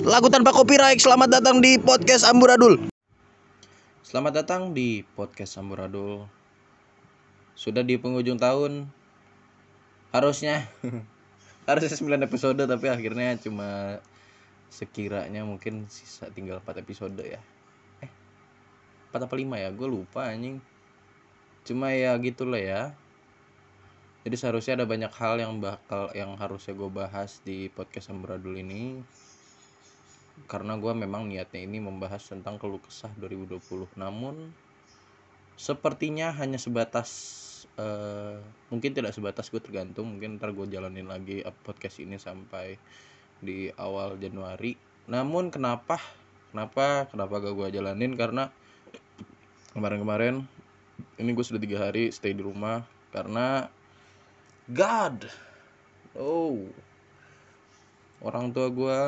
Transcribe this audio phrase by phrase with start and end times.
[0.00, 0.96] Lagu tanpa copyright.
[0.96, 2.88] Selamat datang di podcast Amburadul.
[4.00, 6.24] Selamat datang di podcast Samburadul.
[7.52, 8.88] Sudah di penghujung tahun.
[10.08, 10.72] Harusnya
[11.68, 14.00] harusnya 9 episode tapi akhirnya cuma
[14.72, 17.36] sekiranya mungkin sisa tinggal 4 episode ya.
[18.00, 18.12] Eh.
[19.12, 19.68] 4 apa 5 ya?
[19.68, 20.64] Gue lupa anjing.
[21.68, 22.96] Cuma ya gitulah ya.
[24.24, 29.04] Jadi seharusnya ada banyak hal yang bakal yang harusnya gue bahas di podcast Samburadul ini
[30.48, 33.60] karena gue memang niatnya ini membahas tentang keluh kesah 2020
[33.98, 34.52] namun
[35.60, 37.10] sepertinya hanya sebatas
[37.76, 38.40] uh,
[38.72, 40.16] mungkin tidak sebatas gue tergantung.
[40.16, 42.80] Mungkin ntar gue jalanin lagi podcast ini sampai
[43.40, 44.76] di awal Januari.
[45.10, 46.00] Namun kenapa?
[46.50, 47.06] Kenapa?
[47.12, 48.16] Kenapa gak gue jalanin?
[48.16, 48.48] Karena
[49.76, 50.42] kemarin-kemarin
[51.20, 53.68] ini gue sudah tiga hari stay di rumah karena
[54.70, 55.28] God!
[56.16, 56.66] Oh.
[58.20, 59.00] Orang tua gue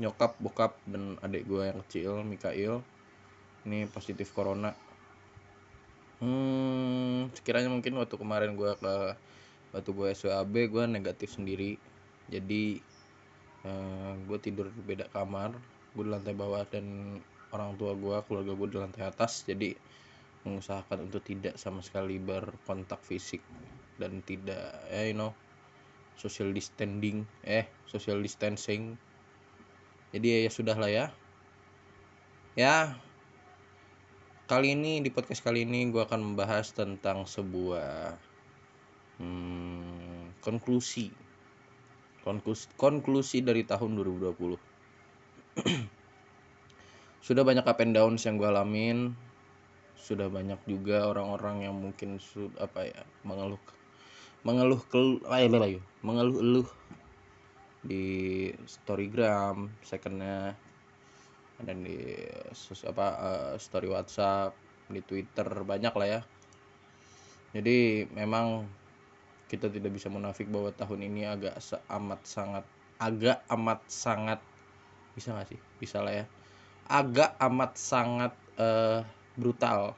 [0.00, 2.80] nyokap bokap dan adik gue yang kecil Mikail.
[3.68, 4.72] Ini positif corona.
[6.24, 8.94] Hmm sekiranya mungkin waktu kemarin gue ke
[9.76, 11.76] waktu gue SWAB gue negatif sendiri.
[12.32, 12.80] Jadi
[13.68, 15.52] uh, gue tidur di beda kamar
[15.92, 17.18] gue di lantai bawah dan
[17.52, 19.44] orang tua gue keluarga gue di lantai atas.
[19.44, 19.76] Jadi
[20.48, 23.44] mengusahakan untuk tidak sama sekali berkontak fisik
[24.00, 25.36] dan tidak eh you know
[26.16, 28.96] social distancing eh social distancing
[30.10, 31.06] jadi ya sudah lah ya.
[32.58, 32.98] Ya
[34.50, 38.18] kali ini di podcast kali ini gue akan membahas tentang sebuah
[39.22, 41.14] hmm, konklusi.
[42.26, 44.58] Konklusi konklusi dari tahun 2020
[47.26, 49.14] sudah banyak up and downs yang gue alamin.
[49.94, 53.62] Sudah banyak juga orang-orang yang mungkin sudah apa ya mengeluh
[54.42, 56.68] mengeluh kel ayo mengeluh eluh
[57.80, 60.52] di storygram secondnya
[61.60, 61.96] dan di
[62.88, 64.56] apa uh, story WhatsApp
[64.88, 66.20] di Twitter banyak lah ya.
[67.50, 68.64] Jadi memang
[69.50, 71.58] kita tidak bisa munafik bahwa tahun ini agak
[71.90, 72.64] amat sangat
[73.00, 74.40] agak amat sangat
[75.16, 75.60] bisa gak sih?
[75.80, 76.24] Bisa lah ya.
[76.86, 79.02] Agak amat sangat uh,
[79.34, 79.96] brutal.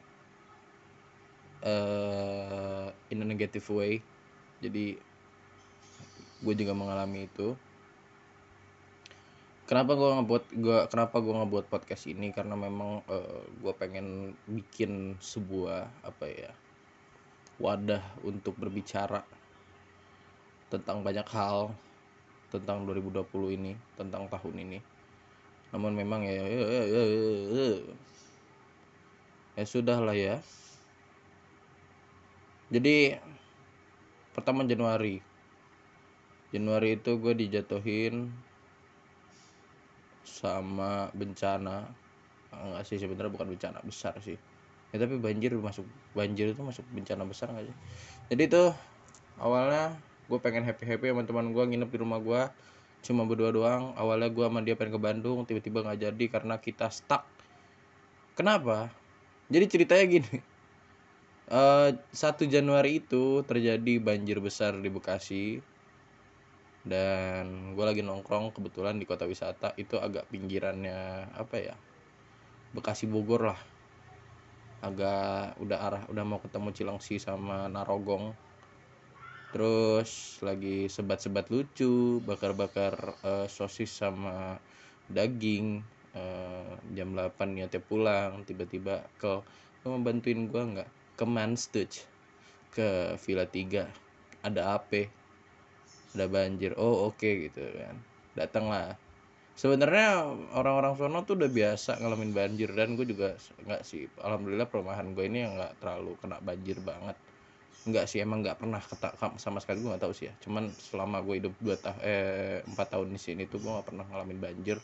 [1.63, 4.03] Uh, in a negative way.
[4.59, 4.99] Jadi
[6.43, 7.55] gue juga mengalami itu
[9.67, 12.35] kenapa gue ngebuat gue kenapa gue ngebuat podcast ini?
[12.35, 16.51] Karena memang uh, eh, gue pengen bikin sebuah apa ya
[17.63, 19.23] wadah untuk berbicara
[20.67, 21.71] tentang banyak hal
[22.49, 24.79] tentang 2020 ini tentang tahun ini.
[25.73, 27.03] Namun memang ya ya, ya, ya, ya,
[27.49, 27.69] ya.
[29.57, 30.37] ya sudah lah ya.
[32.73, 33.17] Jadi
[34.33, 35.21] pertama Januari.
[36.53, 38.29] Januari itu gue dijatuhin
[40.23, 41.87] sama bencana.
[42.53, 44.39] Enggak sih sebenarnya bukan bencana besar sih.
[44.93, 47.77] Ya tapi banjir masuk banjir itu masuk bencana besar nggak sih?
[48.35, 48.65] Jadi itu
[49.41, 49.97] awalnya
[50.29, 52.43] gue pengen happy happy sama teman gue nginep di rumah gue
[53.03, 53.97] cuma berdua doang.
[53.97, 57.25] Awalnya gue sama dia pengen ke Bandung tiba-tiba nggak jadi karena kita stuck.
[58.37, 58.89] Kenapa?
[59.53, 60.37] Jadi ceritanya gini.
[61.53, 65.61] Uh, eh, 1 Januari itu terjadi banjir besar di Bekasi
[66.83, 71.77] dan gue lagi nongkrong kebetulan di kota wisata itu agak pinggirannya apa ya
[72.73, 73.61] Bekasi Bogor lah.
[74.81, 78.33] Agak udah arah udah mau ketemu Cilengsi sama Narogong.
[79.53, 84.57] Terus lagi sebat-sebat lucu bakar-bakar uh, sosis sama
[85.13, 85.85] daging
[86.17, 89.45] uh, jam 8 niatnya pulang tiba-tiba ke
[89.85, 90.89] mau bantuin gue nggak?
[91.21, 92.09] Ke Manstuch
[92.73, 93.85] ke Villa 3
[94.49, 95.13] ada apa
[96.13, 96.77] ada banjir.
[96.77, 97.97] Oh oke okay, gitu kan.
[98.37, 98.97] Datanglah.
[99.53, 103.37] Sebenarnya orang-orang sono tuh udah biasa ngalamin banjir dan gue juga
[103.69, 104.09] nggak sih.
[104.21, 107.17] Alhamdulillah perumahan gue ini nggak terlalu kena banjir banget.
[107.85, 110.35] Nggak sih emang nggak pernah ketak sama sekali gue nggak tahu sih ya.
[110.41, 114.05] Cuman selama gue hidup dua tahun eh empat tahun di sini tuh gue nggak pernah
[114.09, 114.81] ngalamin banjir.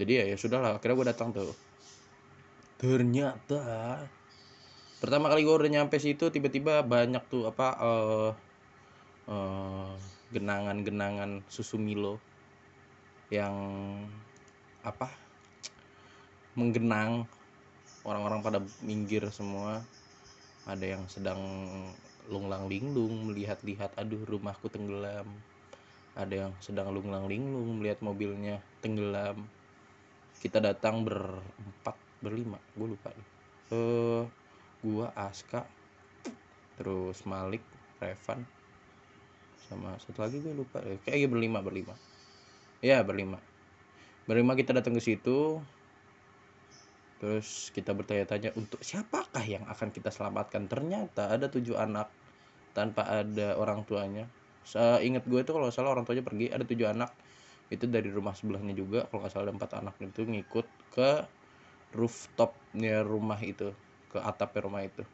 [0.00, 1.52] Jadi ya ya sudahlah akhirnya gue datang tuh.
[2.80, 3.60] Ternyata
[4.96, 8.30] pertama kali gue udah nyampe situ tiba-tiba banyak tuh apa eh,
[10.30, 12.20] genangan-genangan susu Milo
[13.32, 13.54] yang
[14.84, 15.10] apa
[16.56, 17.26] menggenang.
[18.00, 19.84] Orang-orang pada minggir semua.
[20.64, 21.40] Ada yang sedang
[22.30, 25.28] lunglang linglung melihat-lihat aduh rumahku tenggelam.
[26.16, 29.44] Ada yang sedang lunglang linglung melihat mobilnya tenggelam.
[30.40, 33.28] Kita datang berempat berlima gue lupa nih
[33.72, 34.22] uh,
[34.84, 35.64] gua Aska
[36.76, 37.64] terus Malik
[38.00, 38.44] Revan
[39.68, 41.94] sama satu lagi gue lupa ya kayak berlima berlima.
[42.80, 43.36] Ya berlima.
[44.24, 45.60] Berlima kita datang ke situ.
[47.20, 50.64] Terus kita bertanya-tanya untuk siapakah yang akan kita selamatkan?
[50.64, 52.08] Ternyata ada tujuh anak
[52.72, 54.24] tanpa ada orang tuanya.
[54.64, 57.12] Seingat gue itu kalau salah orang tuanya pergi ada tujuh anak.
[57.68, 60.66] Itu dari rumah sebelahnya juga kalau nggak salah ada empat anak itu ngikut
[60.96, 61.10] ke
[61.92, 63.76] rooftopnya rumah itu
[64.08, 65.04] ke atapnya rumah itu.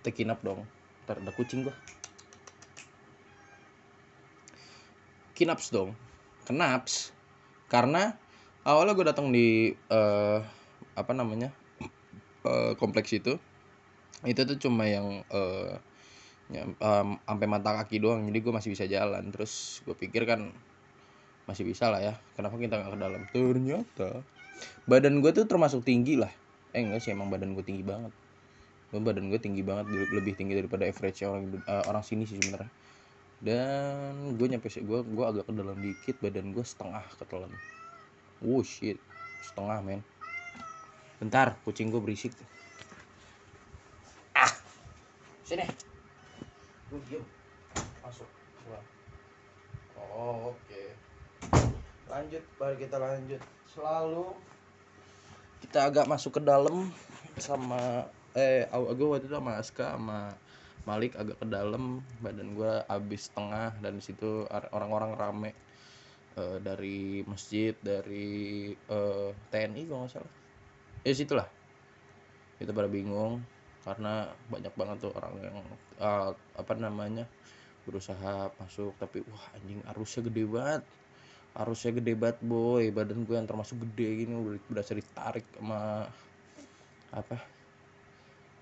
[0.00, 0.64] Kita kinap dong.
[1.04, 1.76] Ntar ada kucing gua
[5.38, 5.94] kinaps dong.
[6.48, 7.14] Kenaps.
[7.72, 8.02] Karena
[8.66, 10.38] awalnya gue datang di eh,
[10.98, 11.48] apa namanya
[12.50, 13.38] eh, kompleks itu.
[14.26, 15.72] Itu tuh cuma yang eh,
[16.52, 18.26] nyam- em, sampai mata kaki doang.
[18.26, 19.24] Jadi gue masih bisa jalan.
[19.30, 20.50] Terus gue pikir kan
[21.48, 22.14] masih bisa lah ya.
[22.36, 23.22] Kenapa kita nggak ke dalam?
[23.32, 24.10] Ternyata
[24.90, 26.32] badan gue tuh termasuk tinggi lah.
[26.74, 28.12] Eh enggak sih emang badan gue tinggi banget.
[28.92, 29.86] Badan gue tinggi banget
[30.16, 32.68] lebih- tinggi daripada average orang eh, orang sini sih sebenarnya
[33.38, 37.52] dan gue nyampe sih gue gue agak ke dalam dikit badan gue setengah ketelan.
[38.42, 38.98] Oh shit.
[39.46, 40.02] Setengah men.
[41.22, 42.34] Bentar kucing gue berisik.
[44.34, 44.50] Ah!
[45.46, 45.66] Sini.
[46.90, 47.22] Gue diem.
[48.02, 48.26] Masuk
[48.66, 48.80] Gua.
[50.02, 50.82] oh, oke.
[52.10, 53.42] Lanjut baru kita lanjut.
[53.70, 54.34] Selalu
[55.62, 56.90] kita agak masuk ke dalam
[57.38, 60.32] sama eh gue waktu itu sama Aska sama
[60.90, 61.84] Malik agak ke dalam
[62.24, 65.50] badan gue habis setengah dan di situ ar- orang-orang rame.
[66.40, 66.98] Eh, dari
[67.32, 68.28] masjid dari
[68.96, 70.34] eh, TNI kalau nggak salah.
[71.06, 71.48] Ya situlah.
[72.58, 73.38] Kita pada bingung
[73.86, 75.56] karena banyak banget tuh orang yang
[76.02, 77.24] eh, apa namanya
[77.86, 80.82] berusaha masuk tapi wah anjing arusnya gede banget.
[81.60, 82.84] Arusnya gede banget boy.
[82.96, 86.08] Badan gue yang termasuk gede gini udah berasa ditarik sama
[87.12, 87.36] apa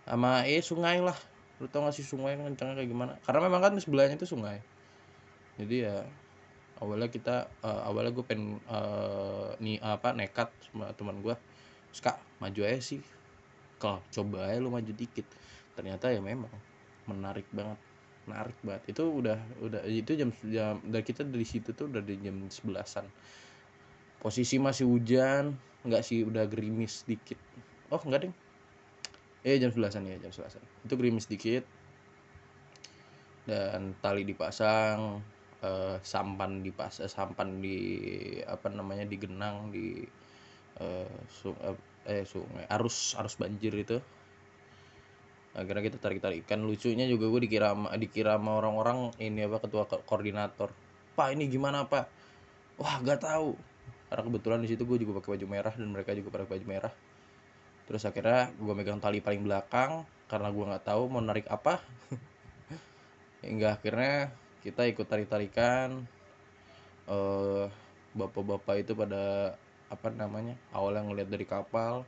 [0.06, 1.18] sama eh sungai lah
[1.56, 3.12] lu tau gak sih sungai kencangnya kayak gimana?
[3.24, 4.60] Karena memang kan sebelahnya itu sungai.
[5.56, 6.04] Jadi ya
[6.84, 11.36] awalnya kita eh, awalnya gue pengen eh, nih apa nekat sama teman gue
[11.96, 13.00] Terus, kak maju aja sih.
[13.80, 15.24] Kau coba aja lu maju dikit.
[15.72, 16.52] Ternyata ya memang
[17.08, 17.80] menarik banget.
[18.28, 18.92] Menarik banget.
[18.92, 23.08] Itu udah udah itu jam jam dari kita dari situ tuh udah di jam sebelasan.
[24.20, 25.56] Posisi masih hujan
[25.88, 27.40] nggak sih udah gerimis dikit.
[27.88, 28.45] Oh enggak deh
[29.48, 30.62] eh jam sebelasan ya jam sebelasan.
[30.86, 31.64] Itu gerimis dikit.
[33.46, 35.22] Dan tali dipasang
[35.62, 37.78] eh, sampan dipasang sampan di
[38.42, 40.02] apa namanya digenang di
[40.84, 41.78] eh, su- eh,
[42.12, 43.98] eh sungai arus arus banjir itu.
[45.56, 47.68] Akhirnya kita tarik tarikan lucunya juga gue dikira
[48.02, 50.68] dikira sama orang-orang ini apa ketua ko- koordinator.
[51.16, 52.04] Pak ini gimana pak?
[52.80, 53.50] Wah gak tahu.
[54.08, 56.92] Karena kebetulan di situ gue juga pakai baju merah dan mereka juga pakai baju merah
[57.86, 61.78] terus akhirnya gue megang tali paling belakang karena gue nggak tahu mau narik apa.
[63.46, 64.34] Hingga akhirnya
[64.66, 66.02] kita ikut tarik tarikan
[67.06, 67.70] eh
[68.18, 69.54] bapak-bapak itu pada
[69.86, 72.02] apa namanya awalnya ngeliat dari kapal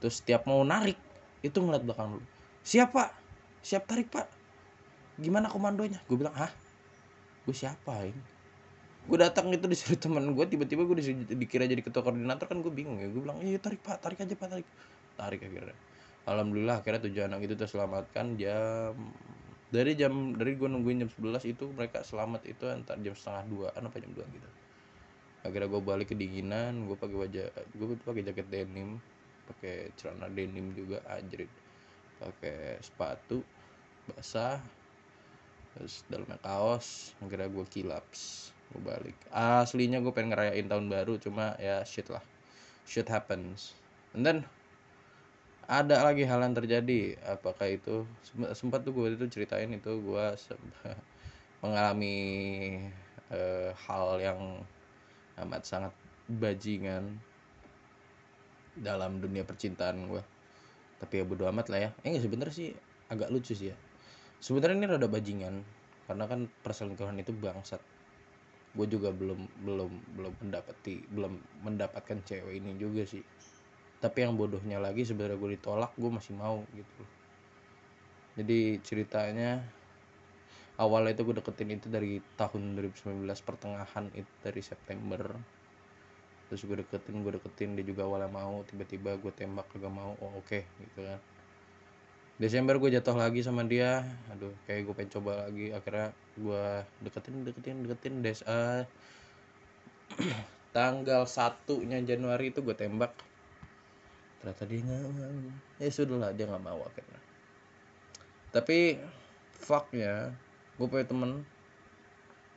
[0.00, 0.96] terus setiap mau narik
[1.44, 2.26] itu ngeliat belakang dulu.
[2.64, 3.10] Siap pak.
[3.60, 4.24] Siap tarik pak.
[5.20, 6.00] Gimana komandonya?
[6.08, 6.48] Gue bilang hah?
[7.44, 8.40] Gue siapa ini
[9.00, 12.72] gue datang itu disuruh teman gue tiba-tiba gue disuruh, dikira jadi ketua koordinator kan gue
[12.72, 13.08] bingung ya.
[13.08, 14.00] Gue bilang iya tarik pak.
[14.00, 14.68] Tarik aja pak tarik
[15.20, 15.76] tarik akhirnya.
[16.24, 18.96] Alhamdulillah akhirnya tujuh anak itu terselamatkan jam
[19.70, 23.82] dari jam dari gue nungguin jam 11 itu mereka selamat itu antar jam setengah duaan
[23.86, 24.48] apa jam dua gitu.
[25.40, 28.98] Akhirnya gue balik kedinginan gue pakai wajah gue pakai jaket denim
[29.48, 31.48] pakai celana denim juga anjrit.
[32.20, 33.40] Pakai sepatu
[34.10, 34.60] basah
[35.76, 39.16] terus dalamnya kaos akhirnya gue kilaps gue balik.
[39.32, 42.22] Aslinya gue pengen ngerayain tahun baru cuma ya shit lah.
[42.84, 43.72] Shit happens.
[44.14, 44.38] And then
[45.70, 47.14] ada lagi hal yang terjadi.
[47.30, 48.02] Apakah itu?
[48.58, 50.24] Sempat, tuh gue itu ceritain itu gue
[51.62, 52.18] mengalami
[53.30, 54.40] eh, hal yang
[55.38, 55.94] amat sangat
[56.26, 57.06] bajingan
[58.74, 60.22] dalam dunia percintaan gue
[61.00, 61.90] tapi ya bodo amat lah ya.
[62.04, 62.68] Eh sebenernya sih
[63.08, 63.76] agak lucu sih ya.
[64.42, 65.64] Sebenarnya ini rada bajingan
[66.04, 67.80] karena kan perselingkuhan itu bangsat.
[68.76, 71.32] Gue juga belum belum belum mendapati belum
[71.64, 73.24] mendapatkan cewek ini juga sih
[74.00, 77.02] tapi yang bodohnya lagi sebenarnya gue ditolak gue masih mau gitu
[78.40, 79.60] jadi ceritanya
[80.80, 85.20] awalnya itu gue deketin itu dari tahun 2019 pertengahan itu dari September.
[86.48, 90.40] Terus gue deketin gue deketin dia juga awalnya mau tiba-tiba gue tembak kagak mau oh
[90.40, 91.20] oke gitu kan.
[92.40, 94.00] Desember gue jatuh lagi sama dia
[94.32, 96.08] aduh kayak gue pengen coba lagi akhirnya
[96.40, 96.64] gue
[97.04, 98.88] deketin deketin deketin des ah,
[100.76, 103.12] tanggal satunya Januari itu gue tembak
[104.40, 105.40] ternyata dia nggak mau.
[105.76, 107.20] Ya sudah lah dia nggak mau akhirnya.
[108.50, 108.98] Tapi
[109.60, 110.32] fucknya
[110.80, 111.44] gue punya temen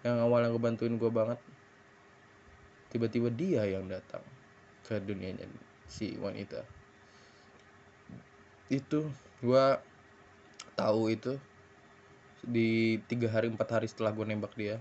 [0.02, 1.40] yang awalnya ngebantuin gue banget.
[2.90, 4.24] Tiba-tiba dia yang datang
[4.84, 5.48] ke dunianya
[5.88, 6.64] si wanita.
[8.70, 9.10] Itu
[9.44, 9.80] gua
[10.74, 11.38] tahu itu
[12.44, 14.78] di tiga hari empat hari setelah gue nembak dia.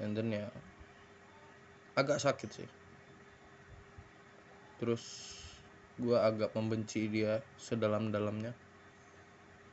[0.00, 0.48] And then ya
[1.96, 2.68] agak sakit sih.
[4.80, 5.04] Terus
[6.00, 8.56] gue agak membenci dia sedalam-dalamnya.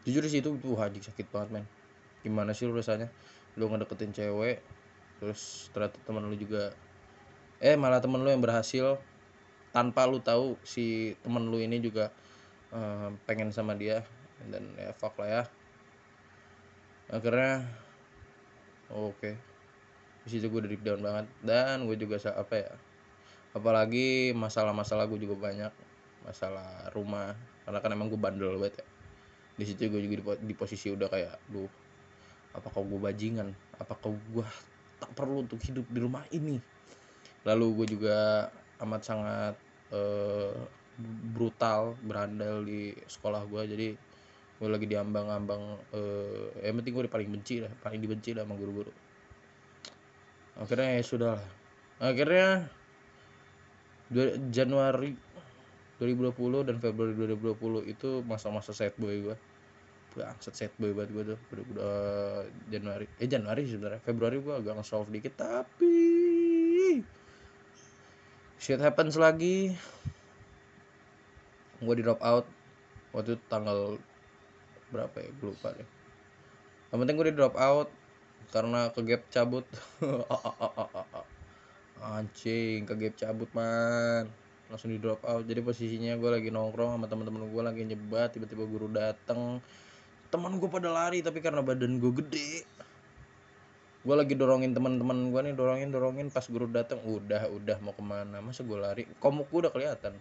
[0.03, 1.65] Jujur di situ tuh haji sakit banget men.
[2.23, 3.07] Gimana sih lu rasanya
[3.55, 4.63] lu ngedeketin cewek
[5.19, 6.71] terus ternyata teman lu juga
[7.59, 8.95] eh malah temen lu yang berhasil
[9.75, 12.11] tanpa lu tahu si temen lu ini juga
[12.71, 14.03] eh, pengen sama dia
[14.47, 15.43] dan ya fuck lah ya.
[17.09, 17.67] Akhirnya
[18.91, 19.17] oke.
[19.19, 19.35] Okay.
[20.27, 22.71] di situ gue deep down banget dan gue juga apa ya
[23.55, 25.73] apalagi masalah-masalah gue juga banyak
[26.29, 27.33] masalah rumah.
[27.65, 28.85] Karena kan emang gue bandel banget ya.
[29.59, 31.67] Di situ gue juga di, po- di posisi udah kayak duh
[32.53, 33.49] apakah gue bajingan?
[33.81, 34.45] Apakah gue
[35.01, 36.61] tak perlu untuk hidup di rumah ini?
[37.43, 38.47] Lalu gue juga
[38.79, 39.55] amat sangat
[39.91, 40.59] eh,
[41.35, 43.89] brutal berandal di sekolah gue jadi
[44.59, 48.91] gue lagi diambang-ambang eh yang penting gue paling benci lah paling dibenci lah sama guru-guru.
[50.59, 51.47] Akhirnya ya sudah lah
[51.99, 52.67] akhirnya
[54.51, 55.15] Januari
[55.99, 59.37] 2020 dan Februari 2020 itu masa-masa sad boy gue
[60.15, 61.39] bangsat sad boy banget gue tuh
[61.75, 61.95] udah
[62.73, 63.05] Januari.
[63.21, 64.01] Eh Januari sebenarnya.
[64.01, 65.97] Februari gue agak nge-solve dikit tapi
[68.57, 69.77] shit happens lagi.
[71.79, 72.45] Gue di drop out
[73.13, 74.01] waktu itu tanggal
[74.89, 75.29] berapa ya?
[75.37, 75.87] Gue lupa deh.
[76.89, 77.89] Yang penting gue di drop out
[78.49, 79.65] karena ke gap cabut.
[81.99, 85.43] Anjing ke gap cabut man langsung di drop out.
[85.43, 89.57] Jadi posisinya gue lagi nongkrong sama teman-teman gue lagi nyebat tiba-tiba guru dateng.
[90.29, 92.63] Teman gue pada lari tapi karena badan gue gede.
[94.05, 96.27] Gue lagi dorongin teman-teman gue nih dorongin dorongin.
[96.29, 98.39] Pas guru dateng udah udah mau ke mana?
[98.39, 99.03] Masa gue lari?
[99.17, 100.13] Komuk gue udah kelihatan.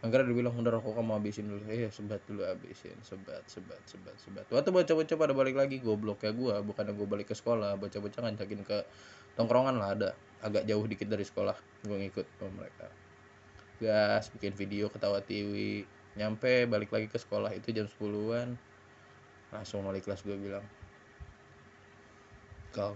[0.00, 1.62] Akhirnya dia bilang udah rokok kamu habisin dulu.
[1.70, 2.98] Eh sebat dulu habisin.
[3.06, 4.44] Sebat sebat sebat sebat.
[4.50, 8.66] Waktu bocah-bocah pada balik lagi goblok ya gue bukannya gue balik ke sekolah bocah-bocah ngajakin
[8.66, 8.82] ke
[9.38, 10.10] tongkrongan lah ada.
[10.42, 11.54] Agak jauh dikit dari sekolah
[11.86, 12.90] gue ngikut sama mereka
[13.80, 18.54] gas bikin video ketawa tiwi nyampe balik lagi ke sekolah itu jam 10-an
[19.50, 20.62] langsung wali kelas gue bilang
[22.70, 22.94] kau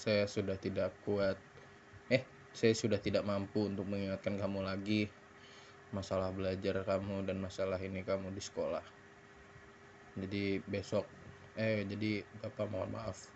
[0.00, 1.36] saya sudah tidak kuat.
[2.08, 2.24] Eh
[2.56, 5.12] saya sudah tidak mampu untuk mengingatkan kamu lagi
[5.90, 8.82] masalah belajar kamu dan masalah ini kamu di sekolah.
[10.16, 11.04] Jadi besok
[11.58, 13.28] eh jadi bapak mohon maaf.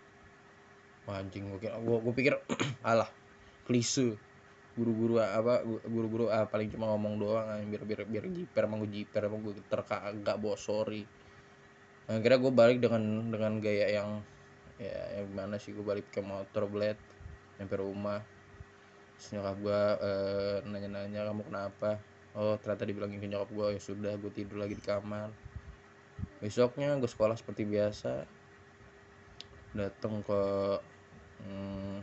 [1.05, 2.33] Kira gue, gue pikir
[2.89, 3.05] alah
[3.69, 4.17] klise
[4.75, 8.91] guru-guru apa guru-guru ah, paling cuma ngomong doang anjing, biar biar biar jiper emang gue
[8.91, 11.07] jiper emang gue terkagak sorry
[12.05, 14.21] akhirnya gue balik dengan dengan gaya yang
[14.75, 16.99] ya yang gimana sih gue balik ke motor blade
[17.59, 18.21] nyampe rumah.
[19.15, 19.31] Terus
[19.63, 21.97] gue eh, nanya-nanya kamu kenapa?
[22.35, 25.31] Oh ternyata dibilangin ke nyokap gue ya sudah gue tidur lagi di kamar.
[26.43, 28.27] Besoknya gue sekolah seperti biasa.
[29.75, 30.41] Datang ke
[31.47, 31.97] hmm,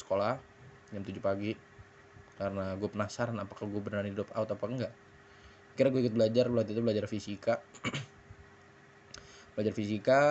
[0.00, 0.40] sekolah
[0.88, 1.52] jam 7 pagi
[2.38, 4.92] karena gue penasaran apakah gue beneran drop out apa enggak.
[5.74, 7.54] Kira gue ikut belajar waktu itu belajar fisika.
[9.58, 10.22] Belajar fisika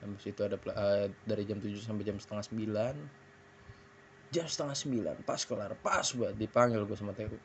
[0.00, 4.76] habis itu ada eh, dari jam 7 sampai jam setengah 9 jam setengah
[5.18, 7.38] 9 pas kelar pas buat dipanggil gue sama Teru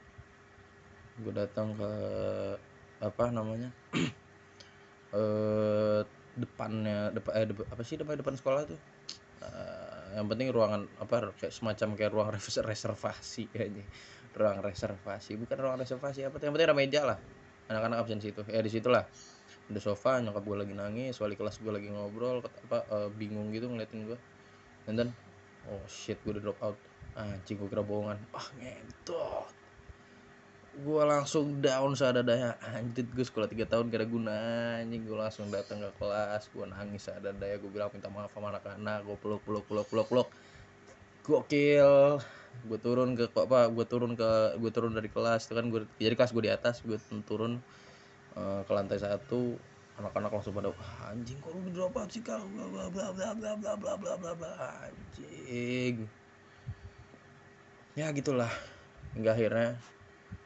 [1.21, 1.91] gue datang ke
[3.01, 3.69] apa namanya
[5.17, 8.79] eh depannya depan eh depan, apa sih depan depan sekolah tuh
[10.15, 13.85] yang penting ruangan apa kayak semacam kayak ruang res- reservasi kayaknya.
[14.35, 15.39] Ruang reservasi.
[15.39, 17.17] Bukan ruang reservasi apa yang penting ada meja lah.
[17.71, 18.41] Anak-anak absen situ.
[18.47, 19.03] Ya di situlah.
[19.71, 23.71] Ada sofa nyokap gue lagi nangis wali kelas gue lagi ngobrol apa eh, bingung gitu
[23.71, 24.19] ngeliatin gue
[24.83, 25.09] dan then
[25.71, 26.77] oh shit gue udah drop out.
[27.15, 28.19] Anjing gue kira bohongan.
[28.35, 29.60] Ah ngentot
[30.71, 34.39] gue langsung down seadadanya anjir gue sekolah 3 tahun kira guna.
[34.79, 39.03] Anjing gue langsung datang ke kelas gue nangis seadadanya gue bilang minta maaf sama anak-anak.
[39.03, 40.29] Gue peluk peluk peluk peluk peluk.
[41.27, 42.23] Gokil.
[42.67, 46.15] Gue turun ke apa gue turun ke gue turun dari kelas itu kan gue jadi
[46.15, 46.95] kelas gue di atas gue
[47.27, 47.59] turun
[48.39, 49.59] eh, ke lantai satu.
[49.99, 53.29] Anak-anak langsung pada "Wah, anjing kok lu drop out sih kau bla bla bla bla
[53.35, 54.51] bla bla bla bla bla bla.
[54.87, 56.07] Anjing.
[57.93, 58.49] Ya gitulah.
[59.13, 59.75] Hingga akhirnya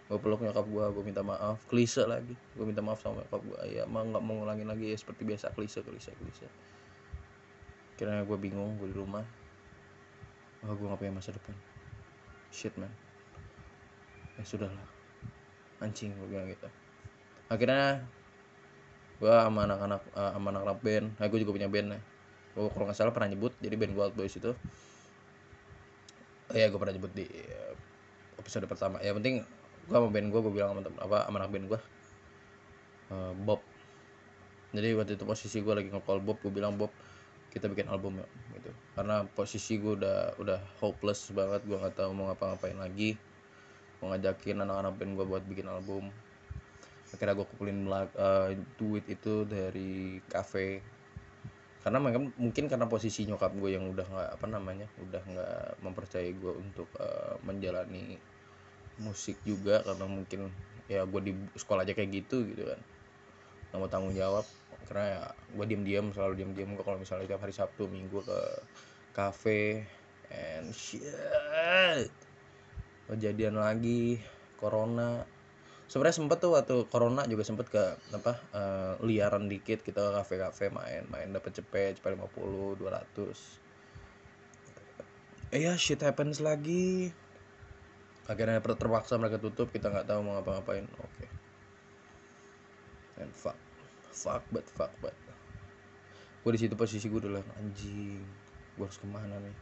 [0.05, 1.57] gue peluk nyokap gue gue minta maaf.
[1.65, 2.38] Klise lagi.
[2.53, 4.93] Gue minta maaf sama nyokap gue ya emang nggak mau ngulangin lagi.
[4.93, 6.47] Ya seperti biasa klise klise klise.
[7.97, 9.25] Akhirnya gue bingung gue di rumah.
[10.62, 11.57] Wah gue nggak punya masa depan.
[12.53, 12.91] Shit man.
[14.38, 14.88] Ya sudahlah.
[15.81, 16.69] Anjing gue bilang gitu.
[17.50, 18.05] Akhirnya
[19.17, 21.07] gue sama anak-anak eh, sama anak-anak band.
[21.17, 22.01] Nah gue juga punya band ya.
[22.53, 24.53] Gue kalau nggak salah pernah nyebut jadi band gue Out Boys itu.
[26.45, 27.74] Oh ya gue pernah nyebut di eh,
[28.38, 29.01] episode pertama.
[29.01, 29.41] Ya penting
[29.85, 31.79] gue sama band gue gue bilang sama temen apa sama anak band gue
[33.13, 33.61] eh, Bob.
[34.75, 36.91] Jadi waktu itu posisi gue lagi nge-call Bob gue bilang Bob
[37.53, 38.27] kita bikin album ya
[38.57, 38.71] gitu.
[38.97, 43.15] Karena posisi gue udah udah hopeless banget gue nggak tahu mau ngapa-ngapain lagi.
[44.01, 46.09] Mau ngajakin anak-anak band gue buat bikin album.
[47.13, 50.95] Akhirnya gue kumpulin eh, duit itu dari cafe
[51.85, 52.01] karena
[52.33, 56.89] mungkin karena posisi nyokap gue yang udah nggak apa namanya udah nggak mempercayai gue untuk
[56.97, 58.17] eh, menjalani
[59.01, 60.51] musik juga karena mungkin
[60.85, 62.79] ya gue di sekolah aja kayak gitu gitu kan.
[63.71, 64.45] Nggak mau tanggung jawab
[64.85, 65.23] karena ya
[65.57, 68.39] gue diem-diem selalu diem-diem gue kalau misalnya tiap hari Sabtu Minggu ke
[69.17, 69.87] cafe
[70.29, 72.11] and shit.
[73.09, 74.21] Kejadian lagi
[74.57, 75.25] corona.
[75.85, 80.73] Sebenarnya sempet tuh waktu corona juga sempet ke apa eh, liaran dikit kita ke kafe-kafe
[80.73, 83.65] main main dapat cepet cepet 50 200
[85.53, 87.13] eh ya shit happens lagi
[88.25, 90.86] akhirnya terpaksa mereka tutup kita nggak tahu mau ngapa-ngapain.
[91.01, 91.25] Oke.
[93.22, 93.58] And fuck.
[94.10, 95.13] Fuck but fuck but.
[96.46, 98.22] Gue di situ posisi gue udah anjing.
[98.77, 99.55] Gue harus ke mana nih?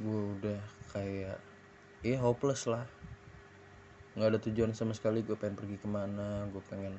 [0.00, 0.60] Gue udah
[0.96, 1.36] kayak
[2.04, 2.88] ya hopeless lah.
[4.16, 6.96] Nggak ada tujuan sama sekali gue pengen pergi ke mana gue pengen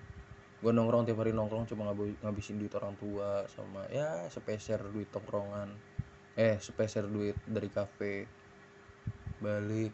[0.63, 5.69] gue nongkrong tiap hari nongkrong cuma ngabisin duit orang tua sama ya sepeser duit tongkrongan.
[6.37, 8.44] Eh sepeser duit dari kafe
[9.41, 9.93] balik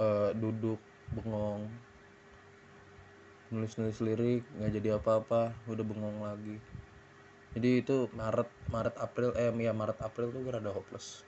[0.00, 0.80] eh, duduk
[1.12, 1.68] bengong.
[3.52, 6.56] Nulis nulis lirik nggak jadi apa-apa udah bengong lagi.
[7.52, 11.20] Jadi itu Maret Maret April eh ya Maret April tuh gue rada hopeless.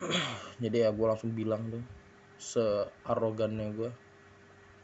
[0.62, 1.82] Jadi ya gue langsung bilang tuh
[2.40, 3.90] searogannya gue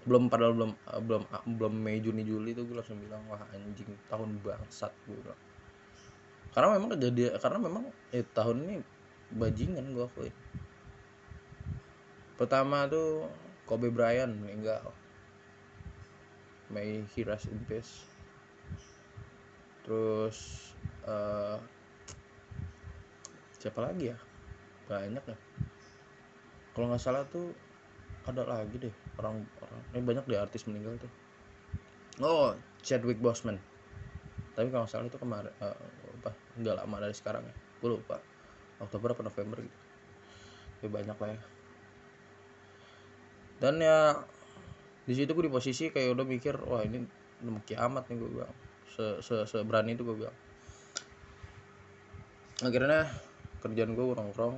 [0.07, 1.23] belum padahal belum eh, belum
[1.59, 5.35] belum Mei Juni Juli tuh gue langsung bilang wah anjing tahun bangsat gue
[6.55, 8.75] karena memang kejadian karena memang eh, tahun ini
[9.35, 10.35] bajingan gue akuin
[12.37, 13.25] pertama tuh
[13.67, 14.95] Kobe Bryant meninggal.
[16.71, 18.07] May he rest in peace.
[19.83, 20.71] Terus
[21.09, 21.59] eh
[23.59, 24.17] siapa lagi ya?
[24.87, 25.37] Banyak ya.
[26.77, 27.51] Kalau nggak salah tuh
[28.29, 31.13] ada lagi deh orang orang ini banyak deh artis meninggal tuh.
[32.23, 32.53] Oh
[32.85, 33.59] Chadwick Boseman.
[34.55, 35.79] Tapi kalau nggak salah itu kemarin eh,
[36.23, 37.55] apa nggak lama dari sekarang ya.
[37.81, 38.21] Gue lupa
[38.81, 39.79] Oktober apa November gitu.
[40.85, 41.41] Ya banyak lah ya.
[43.57, 43.99] Dan ya
[45.07, 47.07] di situ gue di posisi kayak udah mikir wah ini
[47.47, 48.55] mau kiamat nih gue bilang.
[48.93, 50.37] Se se seberani itu gue bilang.
[52.61, 53.09] Akhirnya
[53.65, 54.57] kerjaan gue nongkrong.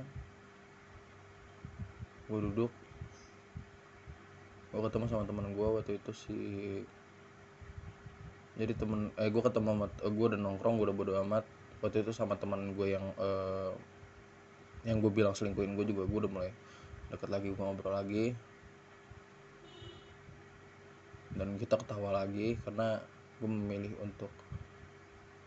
[2.27, 2.71] Gue duduk.
[4.69, 6.39] Gue ketemu sama teman gue waktu itu si
[8.59, 11.47] jadi temen eh gue ketemu sama gue udah nongkrong gue udah bodo amat.
[11.79, 13.71] Waktu itu sama teman gue yang eh,
[14.87, 16.51] yang gue bilang selingkuhin gue juga gue udah mulai
[17.09, 18.35] deket lagi gue ngobrol lagi.
[21.29, 22.99] Dan kita ketawa lagi karena
[23.39, 24.31] gue memilih untuk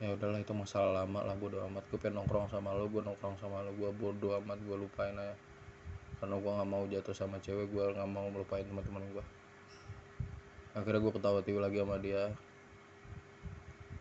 [0.03, 1.85] ya udahlah itu masalah lama lah bodo amat.
[1.89, 5.35] Gue pengen nongkrong sama lo gue nongkrong sama lo gue bodo amat gue lupain aja.
[6.23, 9.25] Karena gue nggak mau jatuh sama cewek gue nggak mau melupain teman-teman gue
[10.73, 12.33] akhirnya gue ketawa tiba lagi sama dia.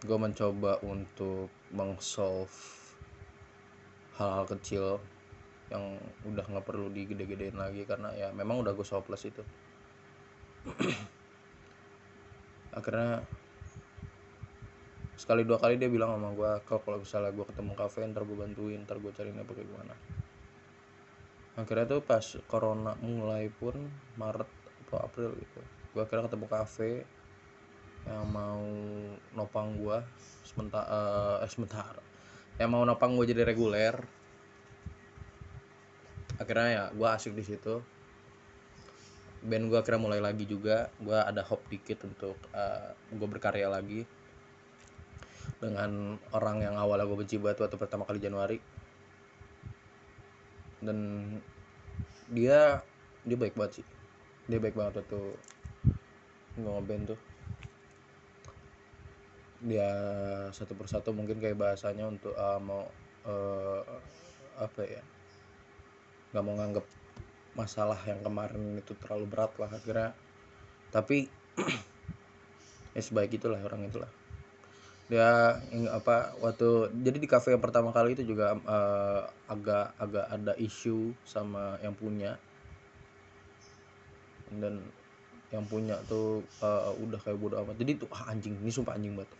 [0.01, 2.53] Gue mencoba untuk mengsolve
[4.17, 4.97] hal-hal kecil
[5.71, 5.95] yang
[6.27, 9.43] udah nggak perlu digede-gedein lagi karena ya memang udah gue hopeless itu.
[12.77, 13.23] Akhirnya
[15.15, 18.37] sekali dua kali dia bilang sama gue kalau kalau misalnya gue ketemu kafe ntar gue
[18.37, 19.95] bantuin ntar gue cariin apa gimana.
[21.55, 23.75] Akhirnya tuh pas corona mulai pun
[24.19, 24.49] Maret
[24.87, 27.03] atau April gitu gue akhirnya ketemu kafe
[28.07, 28.63] yang mau
[29.37, 29.97] nopang gue
[30.47, 30.87] sementara
[31.43, 32.01] eh sementara.
[32.57, 33.95] Yang mau nopang gue jadi reguler
[36.41, 37.85] akhirnya ya gue asik di situ.
[39.41, 40.89] Band gue akhirnya mulai lagi juga.
[40.97, 42.37] Gue ada hope dikit untuk
[43.13, 44.05] gue berkarya lagi
[45.61, 48.57] dengan orang yang awalnya gue benci banget waktu pertama kali Januari.
[50.81, 50.97] Dan
[52.33, 52.81] dia
[53.21, 53.85] dia baik banget sih.
[54.49, 55.21] Dia baik banget waktu
[56.57, 57.19] gue ngeband tuh.
[59.61, 59.89] Dia
[60.49, 62.89] satu persatu mungkin kayak bahasanya untuk uh, mau
[63.29, 63.85] uh,
[64.57, 65.01] apa ya
[66.31, 66.85] nggak mau nganggep
[67.51, 70.15] masalah yang kemarin itu terlalu berat lah akhirnya.
[70.91, 71.27] Tapi
[72.95, 74.11] ya sebaik itulah orang itulah.
[75.11, 75.59] Dia
[75.91, 81.11] apa waktu jadi di kafe yang pertama kali itu juga eh, agak agak ada isu
[81.27, 82.39] sama yang punya.
[84.51, 84.83] Dan
[85.51, 87.75] yang punya tuh eh, udah kayak bodo amat.
[87.75, 89.31] Jadi tuh ah, anjing ini sumpah anjing banget.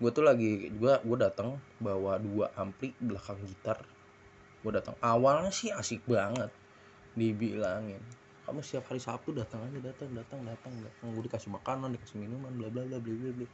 [0.00, 3.84] Gue tuh lagi gue gue datang bawa dua ampli belakang gitar
[4.62, 4.94] gue datang.
[4.98, 6.50] Awalnya sih asik banget
[7.14, 8.02] dibilangin.
[8.48, 11.06] Kamu setiap hari sabtu datang aja datang datang datang datang.
[11.12, 13.48] Gue dikasih makanan dikasih minuman bla bla bla bla bla bla.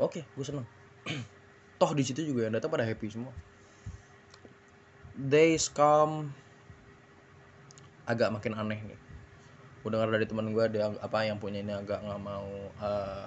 [0.00, 0.66] Oke gue seneng.
[1.80, 3.32] Toh di situ juga yang datang pada happy semua.
[5.16, 6.32] Days come
[8.08, 8.98] agak makin aneh nih.
[9.80, 13.26] Gue dengar dari teman gue dia apa yang punya ini agak nggak mau uh,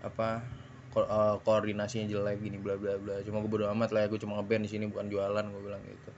[0.00, 0.59] apa
[0.90, 3.22] ko uh, koordinasinya jelek gini bla bla bla.
[3.22, 5.82] Cuma gue bodo amat lah ya gue cuma ngeband di sini bukan jualan gue bilang
[5.86, 6.10] gitu.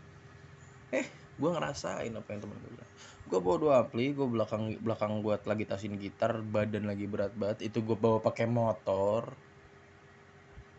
[0.96, 1.06] Eh
[1.36, 2.90] gue ngerasain apa yang temen gue bilang.
[3.28, 7.68] Gue bawa dua ampli gue belakang belakang gue lagi tasin gitar badan lagi berat banget
[7.68, 9.32] itu gue bawa pakai motor.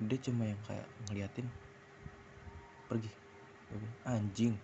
[0.01, 1.47] Dia cuma yang kayak ngeliatin
[2.89, 3.11] pergi.
[4.09, 4.57] Anjing.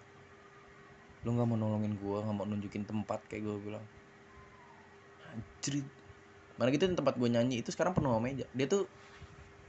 [1.22, 3.86] Lu nggak mau nolongin gue nggak mau nunjukin tempat kayak gue bilang.
[5.30, 5.86] Anjir
[6.60, 8.44] mana gitu tempat gue nyanyi itu sekarang penuh meja.
[8.58, 8.90] Dia tuh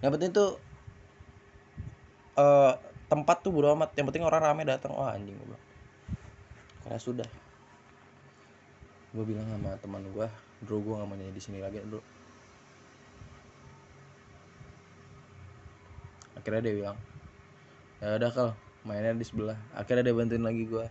[0.00, 0.56] yang penting tuh
[2.40, 2.72] uh,
[3.10, 3.92] tempat tuh bodo amat.
[3.96, 4.96] Yang penting orang rame datang.
[4.96, 5.64] Wah anjing gue bilang.
[6.84, 7.28] Karena sudah.
[9.12, 10.28] Gue bilang sama teman gue
[10.60, 12.00] bro gue gak mau nyanyi di sini lagi bro.
[16.36, 16.96] Akhirnya dia bilang
[18.00, 18.52] ya udah kalau
[18.88, 19.58] mainnya di sebelah.
[19.76, 20.86] Akhirnya dia bantuin lagi gue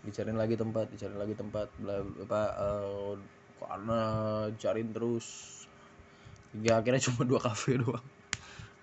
[0.00, 3.12] dicariin lagi tempat dicariin lagi tempat bla apa uh,
[3.60, 4.00] karena
[4.56, 5.28] cariin terus.
[6.56, 8.19] Hingga akhirnya cuma dua kafe doang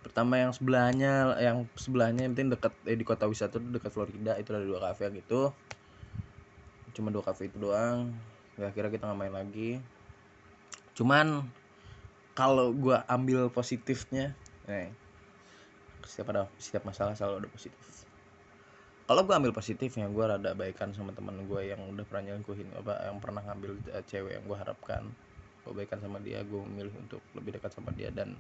[0.06, 4.34] pertama yang sebelahnya yang sebelahnya yang penting dekat eh, di kota wisata itu dekat Florida
[4.40, 5.52] itu ada dua kafe gitu.
[6.96, 8.14] Cuma dua kafe itu doang
[8.58, 9.78] gak kira kita nggak main lagi.
[10.98, 11.46] Cuman
[12.34, 14.34] kalau gue ambil positifnya
[14.66, 14.90] nih
[16.06, 17.86] setiap ada setiap masalah selalu ada positif.
[19.08, 23.08] Kalau gue ambil positifnya gue rada baikan sama teman gue yang udah pernah nyelingkuhin apa
[23.08, 25.04] yang pernah ngambil uh, cewek yang gue harapkan.
[25.64, 28.36] Gue baikan sama dia gue memilih untuk lebih dekat sama dia dan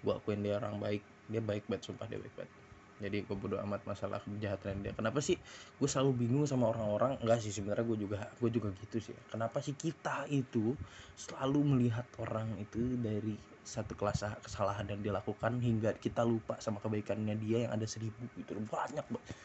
[0.00, 2.52] gue akuin dia orang baik dia baik banget sumpah dia baik banget.
[3.00, 4.92] Jadi gue bodo amat masalah kejahatan dia.
[4.92, 5.40] Kenapa sih
[5.80, 7.16] gue selalu bingung sama orang-orang?
[7.24, 9.16] Enggak sih sebenarnya gue juga gue juga gitu sih.
[9.32, 10.76] Kenapa sih kita itu
[11.16, 17.40] selalu melihat orang itu dari satu kelas kesalahan yang dilakukan hingga kita lupa sama kebaikannya
[17.40, 19.36] dia yang ada seribu itu banyak banget.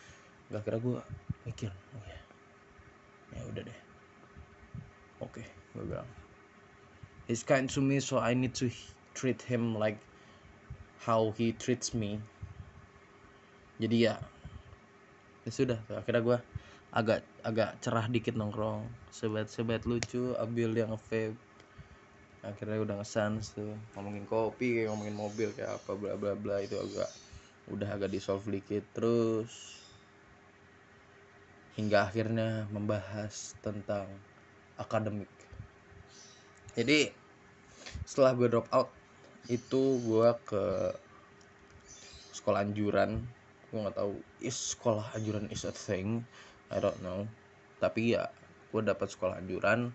[0.51, 0.99] Gak kira gue
[1.47, 2.19] mikir oh ya
[3.39, 3.79] ya udah deh.
[5.23, 6.07] Oke okay, gue bilang
[7.27, 8.67] he's kind to me so I need to
[9.15, 9.97] treat him like
[11.05, 12.17] how he treats me.
[13.77, 14.17] Jadi ya
[15.45, 15.79] ya sudah.
[15.93, 16.37] Akhirnya gue
[16.89, 18.89] agak agak cerah dikit nongkrong.
[19.13, 21.37] Sebat sebat lucu ambil yang vape.
[22.41, 26.77] Akhirnya udah ngesans tuh ngomongin kopi kayak ngomongin mobil kayak apa bla bla bla itu
[26.77, 27.09] agak
[27.69, 28.81] udah agak di solve dikit.
[28.97, 29.77] Terus
[31.77, 34.09] hingga akhirnya membahas tentang
[34.81, 35.29] akademik.
[36.73, 37.11] Jadi
[38.07, 38.94] setelah gue drop out
[39.45, 40.65] itu gue ke
[42.33, 43.21] sekolah anjuran.
[43.69, 46.25] Gue nggak tahu is sekolah anjuran is a thing?
[46.73, 47.29] I don't know.
[47.77, 48.29] Tapi ya
[48.73, 49.93] gue dapat sekolah anjuran.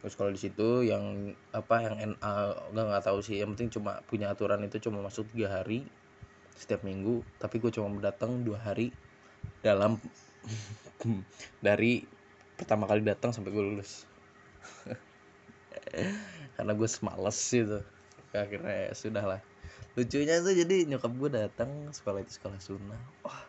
[0.00, 2.34] Gue sekolah di situ yang apa yang NA
[2.74, 3.38] nggak nggak tahu sih.
[3.38, 5.86] Yang penting cuma punya aturan itu cuma masuk tiga hari
[6.58, 7.22] setiap minggu.
[7.38, 8.90] Tapi gue cuma datang dua hari
[9.62, 10.00] dalam
[11.66, 12.02] dari
[12.58, 14.06] pertama kali datang sampai gue lulus.
[16.58, 17.80] Karena gue semales gitu
[18.34, 19.40] akhirnya ya sudah lah
[19.98, 23.00] lucunya tuh jadi nyokap gue datang sekolah itu sekolah sunnah.
[23.26, 23.42] Wah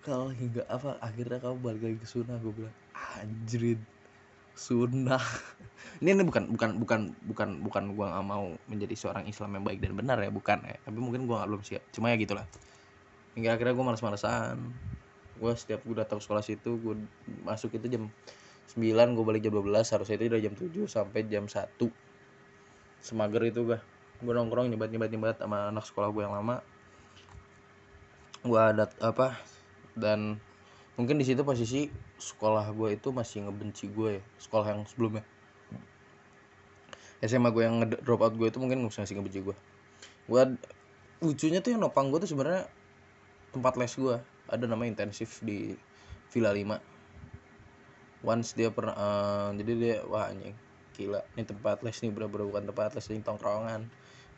[0.00, 2.76] kalau hingga apa akhirnya kamu balik lagi ke sunnah gue bilang
[3.20, 3.80] anjrit
[4.56, 5.20] sunnah.
[6.02, 9.78] Ini, ini bukan bukan bukan bukan bukan gue nggak mau menjadi seorang Islam yang baik
[9.78, 10.74] dan benar ya bukan ya.
[10.82, 11.82] Tapi mungkin gue nggak belum siap.
[11.94, 12.42] Cuma ya gitulah.
[13.38, 14.58] Hingga akhirnya gue malas-malasan
[15.38, 16.94] gue setiap gue datang sekolah situ gue
[17.42, 18.10] masuk itu jam
[18.74, 21.74] 9 gue balik jam 12 harusnya itu udah jam 7 sampai jam 1
[23.02, 23.78] semager itu gue
[24.22, 26.62] gue nongkrong nyebat nyebat nyebat sama anak sekolah gue yang lama.
[28.44, 29.40] Gue ada apa
[29.96, 30.38] dan
[30.94, 35.24] mungkin di situ posisi sekolah gue itu masih ngebenci gue ya sekolah yang sebelumnya.
[37.24, 39.56] SMA gue yang drop out gue itu mungkin masih ngebenci gue
[40.24, 40.42] gue
[41.20, 42.68] lucunya tuh yang nopang gue tuh sebenarnya
[43.52, 44.16] tempat les gue
[44.48, 45.76] ada nama intensif di
[46.32, 50.56] Villa 5 once dia pernah uh, jadi dia wah anjing
[50.96, 53.88] gila ini tempat les nih bener-bener bukan tempat les ini tongkrongan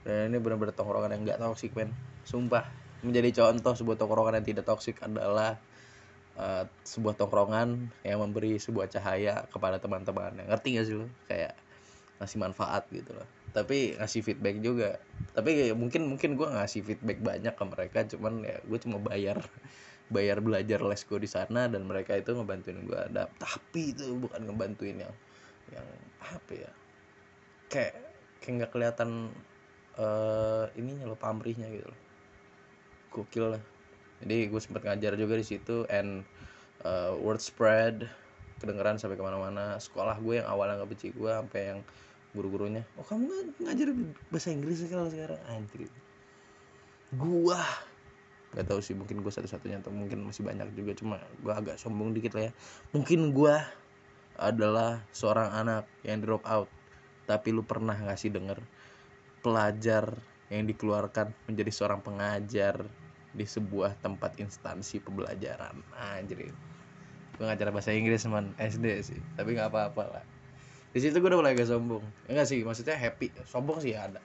[0.07, 1.91] dan ini benar-benar tongkrongan yang nggak toksik men.
[2.23, 2.63] Sumpah
[3.03, 5.59] menjadi contoh sebuah tongkrongan yang tidak toksik adalah
[6.39, 11.11] uh, sebuah tongkrongan yang memberi sebuah cahaya kepada teman-teman yang ngerti gak sih lo?
[11.27, 11.59] Kayak
[12.23, 13.27] ngasih manfaat gitu loh.
[13.51, 15.03] Tapi ngasih feedback juga.
[15.35, 19.43] Tapi mungkin mungkin gue ngasih feedback banyak ke mereka cuman ya gue cuma bayar
[20.15, 24.39] bayar belajar les gue di sana dan mereka itu ngebantuin gue ada tapi itu bukan
[24.47, 25.15] ngebantuin yang
[25.75, 25.87] yang
[26.23, 26.71] apa ya?
[27.67, 27.95] Kayak
[28.39, 29.35] kayak nggak kelihatan
[30.01, 32.01] uh, ininya loh pamrihnya gitu loh.
[33.13, 33.63] Gokil lah.
[34.25, 36.25] Jadi gue sempat ngajar juga di situ and
[36.85, 38.09] uh, word spread
[38.61, 39.77] kedengeran sampai ke mana-mana.
[39.77, 41.81] Sekolah gue yang awalnya nggak benci gue sampai yang
[42.37, 43.89] guru-gurunya oh kamu nggak ngajar
[44.29, 45.41] bahasa Inggris kalau sekarang?
[45.49, 45.89] Anjir.
[47.17, 47.61] Gua
[48.53, 50.93] nggak tahu sih mungkin gue satu-satunya atau mungkin masih banyak juga.
[50.97, 52.53] Cuma gue agak sombong dikit lah ya.
[52.93, 53.57] Mungkin gue
[54.37, 56.69] adalah seorang anak yang drop out
[57.27, 58.61] tapi lu pernah ngasih denger
[59.47, 60.11] pelajar
[60.51, 62.83] yang dikeluarkan menjadi seorang pengajar
[63.31, 65.79] di sebuah tempat instansi pembelajaran.
[65.95, 66.51] Anjir.
[67.37, 68.51] Gue ngajar bahasa Inggris man.
[68.59, 70.25] SD sih tapi nggak apa-apa lah.
[70.91, 72.03] Di situ gue udah mulai agak sombong.
[72.27, 73.31] Enggak sih maksudnya happy.
[73.47, 74.19] Sombong sih ada.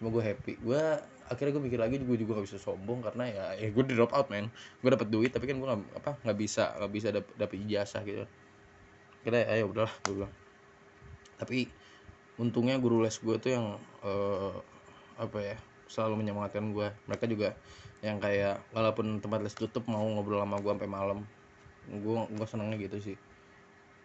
[0.00, 0.56] Cuma gue happy.
[0.64, 0.80] Gue
[1.28, 4.16] akhirnya gue mikir lagi gue juga gak bisa sombong karena ya eh gue di drop
[4.16, 4.48] out man.
[4.80, 8.00] Gue dapet duit tapi kan gue gak, apa nggak bisa nggak bisa dapet, dapet ijazah
[8.06, 8.24] gitu.
[9.26, 10.34] Kira ayo udahlah gue bilang.
[11.36, 11.66] Tapi
[12.38, 13.66] untungnya guru les gue tuh yang
[14.06, 14.54] uh,
[15.18, 15.56] apa ya
[15.90, 17.48] selalu menyemangatkan gue mereka juga
[17.98, 21.18] yang kayak walaupun tempat les tutup mau ngobrol sama gue sampai malam.
[21.90, 23.16] Gue gue senengnya gitu sih.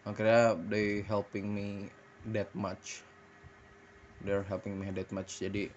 [0.04, 1.94] Akhirnya they helping me
[2.34, 3.06] that much.
[4.26, 5.38] They're helping me that much.
[5.38, 5.70] Jadi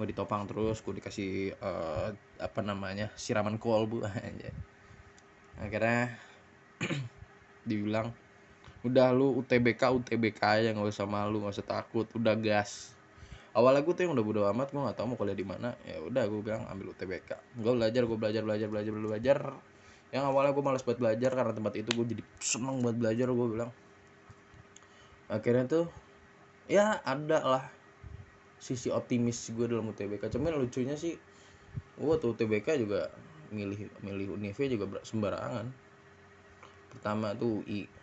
[0.00, 2.08] gue ditopang terus gue dikasih uh,
[2.40, 4.48] apa namanya siraman kolbu aja
[5.60, 6.16] akhirnya
[7.68, 8.08] dibilang
[8.80, 12.96] udah lu UTBK UTBK aja nggak usah malu nggak usah takut udah gas.
[13.50, 15.76] Awalnya gue tuh yang udah bodo amat gue nggak tahu mau kuliah di mana.
[15.84, 19.38] Ya udah gue bilang ambil UTBK gue belajar gue belajar belajar belajar belajar
[20.10, 23.46] yang awalnya gue malas buat belajar karena tempat itu gue jadi seneng buat belajar gue
[23.52, 23.70] bilang.
[25.30, 25.86] Akhirnya tuh
[26.70, 27.64] ya ada lah
[28.60, 31.16] sisi optimis gue dalam UTBK cuman lucunya sih
[32.00, 33.12] gue tuh UTBK juga
[33.50, 35.68] milih milih univ juga sembarangan.
[36.90, 37.99] Pertama tuh UI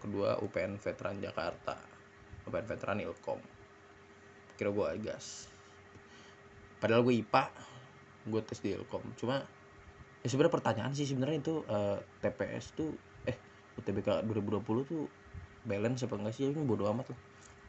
[0.00, 1.76] kedua UPN Veteran Jakarta.
[2.46, 3.40] UPN Veteran Ilkom.
[4.54, 5.50] Kira gue gas.
[6.78, 7.44] Padahal gue IPA
[8.26, 9.02] gue tes di Ilkom.
[9.18, 9.42] Cuma
[10.22, 12.90] ya sebenarnya pertanyaan sih sebenarnya itu uh, TPS tuh
[13.26, 13.36] eh
[13.78, 15.06] UTBK 2020 tuh
[15.66, 16.50] balance apa enggak sih?
[16.50, 17.20] Ini bodo amat lah.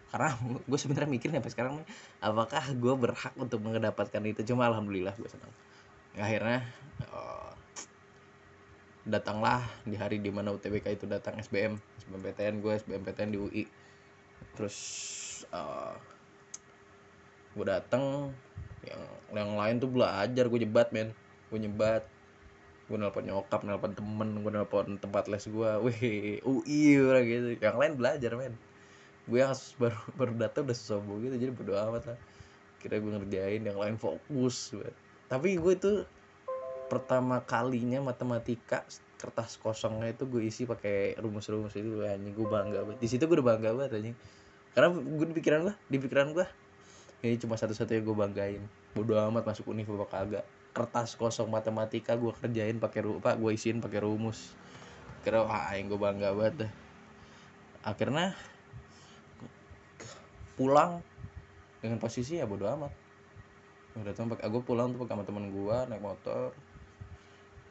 [0.07, 0.29] Karena
[0.69, 1.75] gue sebenarnya mikir sampai sekarang
[2.23, 4.41] apakah gue berhak untuk mendapatkan itu?
[4.47, 5.53] Cuma alhamdulillah gue senang.
[6.17, 6.65] Akhirnya
[7.13, 7.46] uh,
[9.07, 13.63] datanglah di hari di mana UTBK itu datang SBM SBMPTN gue SBMPTN di UI
[14.53, 14.77] terus
[15.55, 15.95] uh,
[17.57, 18.29] gue datang
[18.85, 19.01] yang
[19.33, 21.09] yang lain tuh belajar gue nyebat men.
[21.49, 22.03] Gue nyebat
[22.87, 27.47] gue nelpon nyokap nelpon temen gue nelpon tempat les gue wih UI orang gitu.
[27.57, 28.53] Yang lain belajar men.
[29.25, 32.19] Gue yang baru baru datang udah sombong gitu jadi bodo amat lah.
[32.77, 34.75] Kira gue ngerjain yang lain fokus
[35.27, 35.93] tapi gue itu
[36.87, 38.83] pertama kalinya matematika
[39.17, 42.99] kertas kosongnya itu gue isi pakai rumus-rumus itu anjing gue bangga banget.
[43.03, 44.15] Di situ gue udah bangga banget anjing.
[44.71, 46.47] Karena gue pikiran gue di pikiran gue
[47.25, 48.63] ini cuma satu-satunya gue banggain.
[48.93, 50.45] Bodo amat masuk univ apa kagak.
[50.71, 54.53] Kertas kosong matematika gue kerjain pakai rupa gue isiin pakai rumus.
[55.25, 56.71] Kira wah yang gue bangga banget dah
[57.87, 58.35] akhirnya
[60.59, 60.99] pulang
[61.79, 62.91] dengan posisi ya bodo amat.
[63.95, 66.51] Udah tuh pakai gue pulang tuh sama temen gue naik motor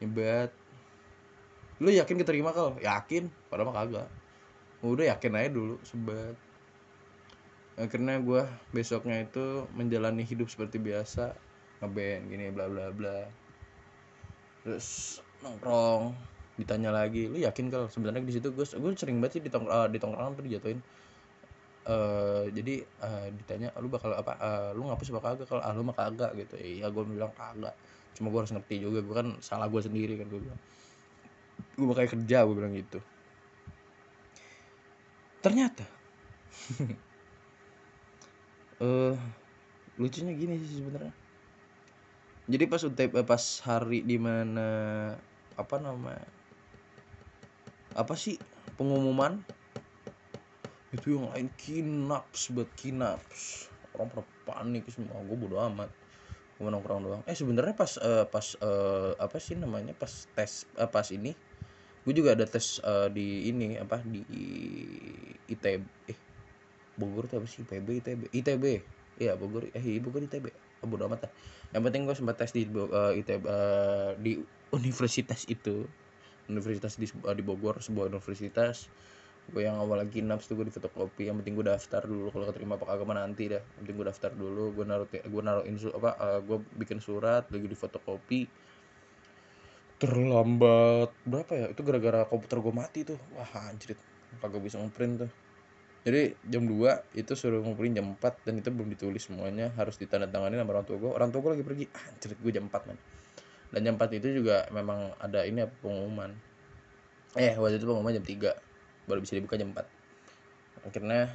[0.03, 0.51] nyebat
[1.77, 2.73] lu yakin keterima kal?
[2.81, 3.29] Yakin.
[3.53, 4.09] Padahal mah kagak.
[4.81, 6.37] Udah yakin aja dulu sebat
[7.77, 8.41] akhirnya gue
[8.73, 11.37] besoknya itu menjalani hidup seperti biasa.
[11.79, 13.29] Ngeband gini bla bla bla.
[14.65, 16.17] Terus nongkrong.
[16.57, 17.85] Ditanya lagi lu yakin kal?
[17.85, 20.81] Sebenarnya di situ gue gue sering banget sih di tongkrong uh, di tongkrongan tuh dijatuhin.
[21.87, 25.85] Uh, jadi uh, ditanya lu bakal apa uh, lu ngapus apa kagak kalau ah lu
[25.85, 26.57] mah kagak gitu.
[26.57, 27.77] Iya gue bilang kagak
[28.17, 30.61] cuma gue harus ngerti juga gue kan salah gue sendiri kan gue bilang.
[31.77, 32.99] Gue bakal kerja gue bilang gitu.
[35.45, 35.85] Ternyata
[38.77, 39.13] eh uh,
[40.01, 41.13] lucunya gini sih sebenarnya.
[42.49, 44.67] Jadi pas UTP pas hari di mana
[45.57, 46.17] apa nama
[47.97, 48.37] apa sih
[48.77, 49.41] pengumuman
[50.93, 53.69] itu yang lain kinaps buat kinaps.
[53.93, 55.89] Orang pada panik semua gue bodo amat
[56.57, 57.21] gue nongkrong doang.
[57.29, 61.37] Eh sebenarnya pas uh, pas uh, apa sih namanya pas tes uh, pas ini
[62.07, 64.23] gue juga ada tes uh, di ini apa di
[65.51, 66.17] ITB eh
[66.97, 67.61] Bogor tuh apa sih?
[67.61, 68.63] IPB ITB ITB
[69.21, 70.49] iya Bogor eh iya, Bogor ITB
[70.81, 71.31] oh, bodo amat lah
[71.75, 74.39] yang penting gue sempat tes di uh, ITB uh, di
[74.73, 75.87] universitas itu.
[76.47, 78.87] Universitas di uh, di Bogor sebuah universitas
[79.47, 82.31] gue yang awal lagi naps tuh gue di fotokopi yang penting gue daftar dulu.
[82.31, 83.61] Kalau keterima apa kagak nanti dah.
[83.61, 87.47] Yang penting gue daftar dulu gue naruh gue naruh insu apa uh, gue bikin surat
[87.47, 88.41] lagi di fotokopi.
[89.97, 91.09] Terlambat.
[91.23, 91.65] Berapa ya?
[91.71, 93.19] Itu gara-gara komputer gue mati tuh.
[93.33, 93.95] Wah anjir
[94.43, 95.31] kagak bisa ngeprint tuh.
[96.07, 99.71] Jadi jam 2 itu suruh ngumpulin jam 4 dan itu belum ditulis semuanya.
[99.75, 101.85] Harus ditandatangani sama orang tua gue orang tua gue lagi pergi.
[101.87, 102.99] Anjir gue jam 4 man
[103.71, 106.31] dan jam 4 itu juga memang ada ini apa, pengumuman.
[107.35, 108.66] Eh waktu itu pengumuman jam 3
[109.07, 111.31] baru bisa dibuka jam 4 akhirnya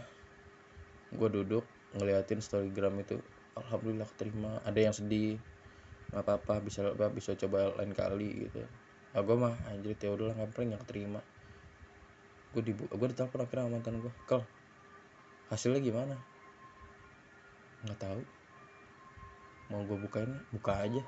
[1.12, 3.20] gue duduk ngeliatin storygram itu
[3.56, 4.64] alhamdulillah keterima.
[4.64, 5.36] Ada yang sedih
[6.12, 8.64] nggak apa-apa bisa apa bisa coba lain kali gitu.
[9.12, 11.20] Ah gue mah anjir ya udah ngapain nggak keterima?
[12.56, 14.40] Gue di gue ditelepon akhirnya mantan gue kel
[15.52, 16.16] hasilnya gimana?
[17.84, 18.20] Nggak tahu.
[19.72, 20.32] Mau gue bukain?
[20.52, 21.02] Buka aja.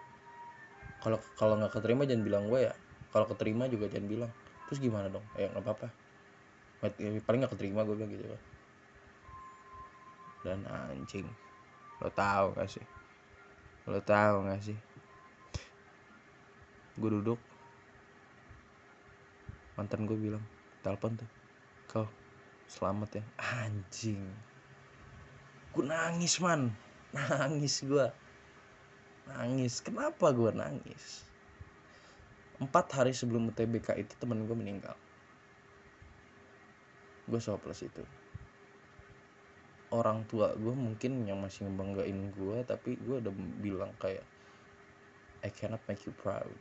[1.01, 2.75] Kalau kalau nggak keterima jangan bilang gue ya.
[3.09, 4.33] Kalau keterima juga jangan bilang.
[4.69, 5.25] Terus gimana dong?
[5.37, 6.04] Ya nggak apa-apa
[6.93, 8.43] paling nggak keterima gue bilang gitu kan.
[10.45, 11.25] Dan anjing
[12.05, 12.85] lo tahu gak sih?
[13.89, 14.77] Lo tahu gak sih?
[17.01, 17.41] Gue duduk.
[19.81, 20.45] Mantan gue bilang
[20.85, 21.31] telepon tuh
[21.89, 22.07] kau
[22.69, 23.25] selamat ya.
[23.41, 24.21] Anjing.
[25.73, 26.69] Gue nangis man.
[27.17, 28.07] Nangis gue
[29.33, 29.81] nangis.
[29.81, 31.25] Kenapa gue nangis?
[32.61, 34.95] Empat hari sebelum UTBK itu temen gue meninggal
[37.25, 38.05] gue plus itu.
[39.95, 44.27] Orang tua gue mungkin yang masih ngebanggain gue tapi gue udah bilang kayak
[45.45, 46.57] I cannot make you proud.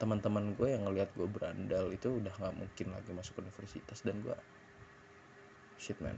[0.00, 4.38] Teman-teman gue yang ngelihat gue berandal itu udah nggak mungkin lagi masuk universitas dan gue
[5.76, 6.16] shit man.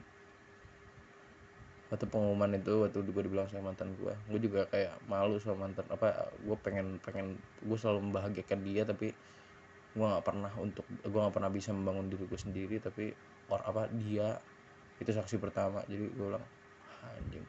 [1.92, 5.84] Waktu pengumuman itu waktu gue dibilang sama mantan gue gue juga kayak malu sama mantan
[5.92, 9.12] apa gue pengen pengen gue selalu membahagiakan dia tapi
[9.92, 13.12] gue nggak pernah untuk gue nggak pernah bisa membangun diri gue sendiri tapi
[13.52, 14.40] or apa dia
[14.96, 15.84] itu saksi pertama.
[15.84, 16.44] Jadi gue bilang
[17.04, 17.44] anjing.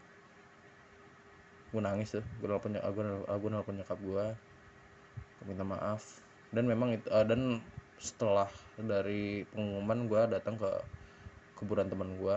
[1.72, 4.26] Gue nangis tuh gue nelfon gue gue nelfon nyokap gue
[5.48, 6.20] minta maaf.
[6.54, 7.64] Dan memang itu uh, dan
[7.98, 10.70] setelah dari pengumuman gue datang ke
[11.56, 12.36] kuburan teman gue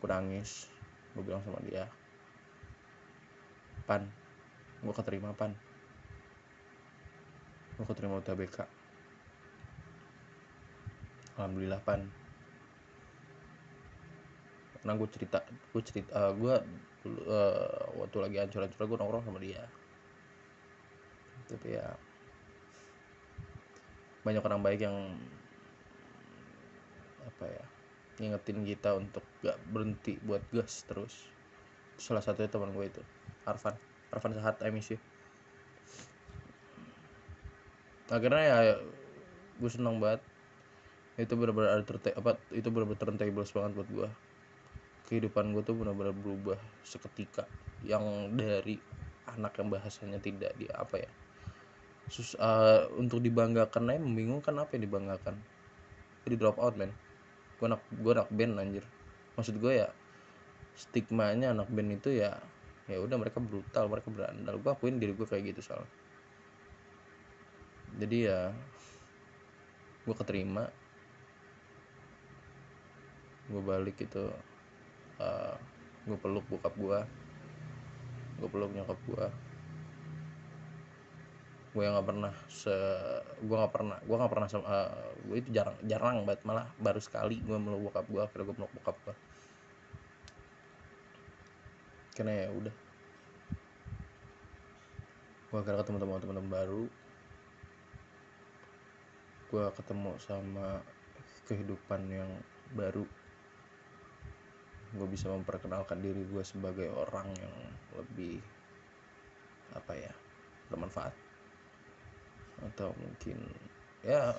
[0.00, 0.72] gue nangis.
[1.12, 1.84] Gue bilang sama dia
[3.90, 4.06] pan
[4.86, 5.50] gue keterima pan
[7.80, 8.80] gue keterima UTBK
[11.40, 12.04] alhamdulillah pan.
[14.76, 16.54] Karena gue cerita gue cerita uh, gue
[17.24, 19.64] uh, waktu lagi ancur-ancur gue nongkrong sama dia.
[21.48, 21.96] Tapi ya
[24.20, 25.16] banyak orang baik yang
[27.24, 27.64] apa ya
[28.20, 31.24] ngingetin kita untuk gak berhenti buat gas terus.
[31.96, 33.02] Salah satunya teman gue itu
[33.48, 33.76] Arfan.
[34.12, 35.00] Arfan Sahat I miss you
[38.10, 38.58] akhirnya ya
[39.62, 40.20] gue seneng banget.
[41.20, 44.08] Itu benar-benar apa itu benar-benar turntable banget buat gue
[45.10, 47.46] kehidupan gue tuh benar-benar berubah seketika.
[47.86, 48.76] Yang dari
[49.30, 51.10] anak yang bahasanya tidak di apa ya
[52.10, 55.38] sus uh, untuk dibanggakan aja membingungkan apa yang dibanggakan?
[56.26, 56.90] Jadi drop out men.
[57.62, 58.84] Gue anak gue anak band anjir.
[59.38, 59.88] Maksud gue ya
[60.74, 62.34] stigmanya anak band itu ya
[62.90, 64.58] ya udah mereka brutal mereka berandal.
[64.58, 65.86] Gue akuin diri gue kayak gitu soal
[67.98, 68.40] jadi ya
[70.06, 70.70] gue keterima.
[73.50, 74.30] Gue balik itu
[75.18, 75.54] uh,
[76.06, 77.00] gue peluk bokap gue
[78.40, 79.26] gue peluk nyokap gue
[81.70, 82.74] gue nggak pernah se
[83.46, 84.90] gue nggak pernah gue nggak pernah sama uh, eh,
[85.28, 86.42] gue itu jarang jarang banget.
[86.42, 89.14] Malah baru sekali gue meluk bokap gue akhirnya gue meluk bokap gue
[92.18, 92.74] karena ya udah.
[95.48, 96.84] Gue akhirnya ketemu teman-teman baru
[99.50, 100.78] gue ketemu sama
[101.50, 102.30] kehidupan yang
[102.78, 103.02] baru.
[104.94, 107.54] Gue bisa memperkenalkan diri gue sebagai orang yang
[107.98, 108.38] lebih
[109.74, 110.12] apa ya
[110.70, 111.14] bermanfaat.
[112.62, 113.42] Atau mungkin
[114.06, 114.38] ya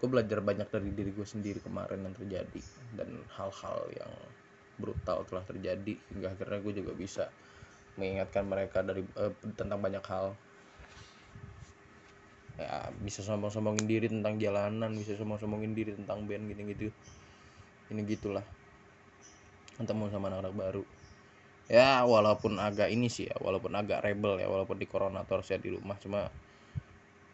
[0.00, 2.62] gue belajar banyak dari diri gue sendiri kemarin yang terjadi
[2.96, 4.12] dan hal-hal yang
[4.80, 7.24] brutal telah terjadi hingga akhirnya gue juga bisa
[8.00, 9.28] mengingatkan mereka dari uh,
[9.60, 10.32] tentang banyak hal
[12.60, 16.92] ya bisa sombong-sombongin diri tentang jalanan bisa sombong-sombongin diri tentang band gitu-gitu.
[17.90, 18.44] Ini gitulah.
[19.80, 20.84] Ketemu sama anak-anak baru.
[21.72, 25.62] Ya walaupun agak ini sih ya walaupun agak rebel ya walaupun di corona atau saya
[25.62, 26.26] di rumah cuma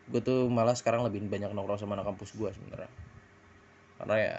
[0.06, 2.90] gue tuh malah sekarang lebih banyak nongkrong sama anak kampus gue sebenarnya.
[3.98, 4.38] Karena ya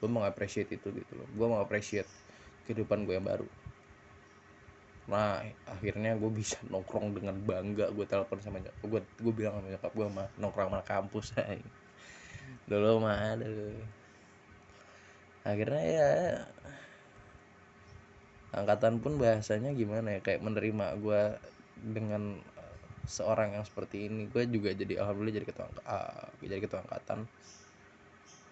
[0.00, 1.28] gue appreciate itu gitu loh.
[1.34, 2.08] Gue appreciate
[2.68, 3.48] kehidupan gue yang baru
[5.10, 7.90] nah akhirnya gue bisa nongkrong dengan bangga.
[7.90, 11.34] Gue telepon sama nyokap gue gue bilang sama nyokap gue mah nongkrong sama kampus
[12.70, 13.74] dulu mah aduh
[15.42, 16.10] akhirnya ya
[18.54, 21.22] angkatan pun bahasanya gimana ya kayak menerima gue
[21.80, 22.38] dengan
[23.06, 24.30] seorang yang seperti ini.
[24.30, 27.26] Gue juga jadi alhamdulillah jadi ketua uh, jadi ketua angkatan.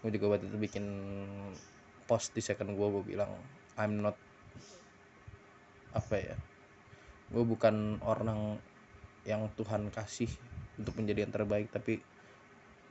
[0.02, 0.84] Gue juga waktu itu bikin
[2.06, 3.30] post di second gue gue bilang
[3.76, 4.16] I'm not
[5.92, 6.36] apa ya
[7.28, 8.56] gue bukan orang
[9.28, 10.30] yang Tuhan kasih
[10.80, 12.00] untuk menjadi yang terbaik tapi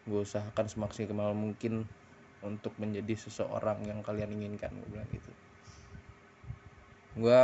[0.07, 1.89] gue usahakan semaksimal mungkin
[2.45, 5.31] untuk menjadi seseorang yang kalian inginkan gue bilang gitu.
[7.17, 7.43] Gue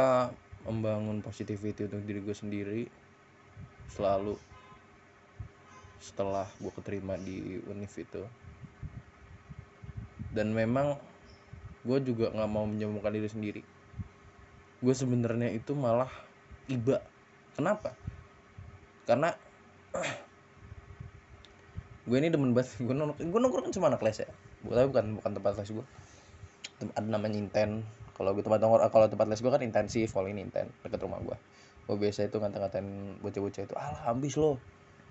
[0.70, 2.84] membangun positivity untuk diri gue sendiri
[3.90, 4.38] selalu
[5.98, 8.24] setelah gue keterima di univ itu.
[10.30, 10.98] Dan memang
[11.84, 13.62] gue juga nggak mau menyembuhkan diri sendiri.
[14.80, 16.12] Gue sebenarnya itu malah
[16.72, 16.98] iba.
[17.54, 17.94] Kenapa?
[19.04, 19.30] Karena
[22.08, 24.30] gue ini demen banget gue nongkrong gue nongkrong kan cuma anak les ya.
[24.64, 25.86] Tapi bukan bukan tempat les gue
[26.84, 27.84] ada namanya inten.
[28.14, 31.20] Kalau gue tempat nongkrong kalau tempat les gue kan intensif kalau ini inten dekat rumah
[31.20, 31.38] gue
[31.84, 34.56] gue biasa itu ngata-ngatain bocah-bocah itu alah habis lo.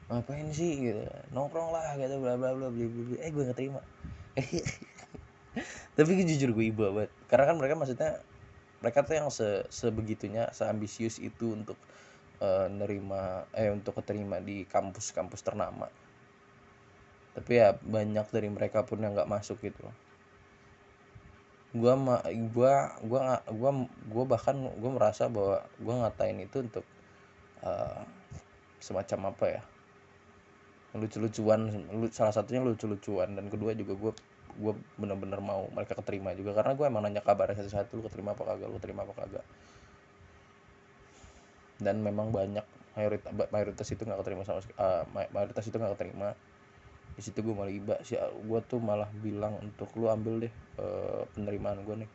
[0.09, 0.80] Ngapain sih?
[0.80, 1.05] Gitu.
[1.36, 3.84] Nongkrong lah gitu bla bla bla bla bla eh gue gak terima.
[5.96, 7.12] Tapi jujur gue iba banget.
[7.28, 8.24] Karena kan mereka maksudnya
[8.83, 11.78] mereka tuh yang se sebegitunya seambisius itu untuk
[12.43, 15.87] uh, nerima eh untuk keterima di kampus-kampus ternama.
[17.33, 19.89] Tapi ya banyak dari mereka pun yang nggak masuk gitu
[21.72, 22.16] gua ma
[22.53, 23.70] gua gua gua
[24.12, 26.85] gua bahkan gua merasa bahwa gua ngatain itu untuk
[27.64, 28.05] uh,
[28.76, 29.62] semacam apa ya
[30.93, 34.12] lucu-lucuan salah satunya lucu-lucuan dan kedua juga gue
[34.59, 36.57] gue bener-bener mau mereka keterima juga.
[36.57, 39.44] Karena gue emang nanya kabar satu-satu lu keterima apa kagak lu keterima apa kagak.
[41.82, 46.36] Dan memang banyak mayoritas mayoritas itu nggak keterima sama uh, mayoritas itu nggak keterima.
[47.12, 51.24] Di situ gue malah iba sih gue tuh malah bilang untuk lu ambil deh uh,
[51.32, 52.11] penerimaan gue nih.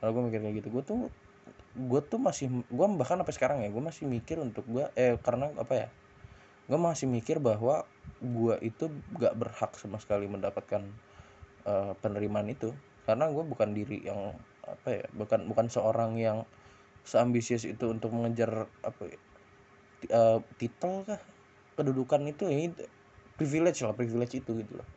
[0.00, 0.98] Kalau gue mikir kayak gitu gue tuh
[1.70, 5.54] gue tuh masih gue bahkan sampai sekarang ya gue masih mikir untuk gue eh karena
[5.54, 5.88] apa ya
[6.66, 7.86] gue masih mikir bahwa
[8.18, 10.82] gue itu gak berhak sama sekali mendapatkan
[11.66, 12.72] uh, penerimaan itu.
[13.04, 16.46] Karena gue bukan diri yang apa ya bukan bukan seorang yang
[17.02, 19.02] seambisius itu untuk mengejar apa
[20.12, 21.20] uh, titel kah?
[21.74, 22.70] Kedudukan itu ya
[23.40, 24.88] privilege lah privilege itu gitu loh.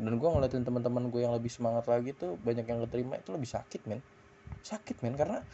[0.00, 3.50] Dan gue ngeliatin teman-teman gue yang lebih semangat lagi tuh banyak yang keterima itu lebih
[3.50, 4.00] sakit men.
[4.64, 5.44] Sakit men karena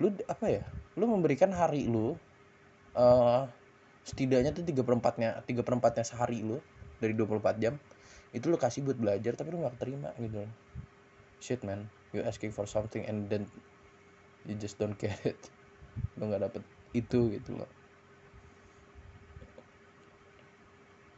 [0.00, 0.64] lu apa ya
[0.96, 2.16] lu memberikan hari lu
[2.96, 3.44] uh,
[4.02, 6.58] setidaknya tuh tiga perempatnya tiga perempatnya sehari lu
[6.98, 7.74] dari 24 jam
[8.32, 10.48] itu lu kasih buat belajar tapi lu nggak terima gitu.
[11.44, 11.84] Shit man.
[12.16, 13.44] You asking for something and then
[14.48, 15.40] you just don't get it.
[16.20, 16.62] Lu nggak dapet
[16.92, 17.70] itu gitu loh.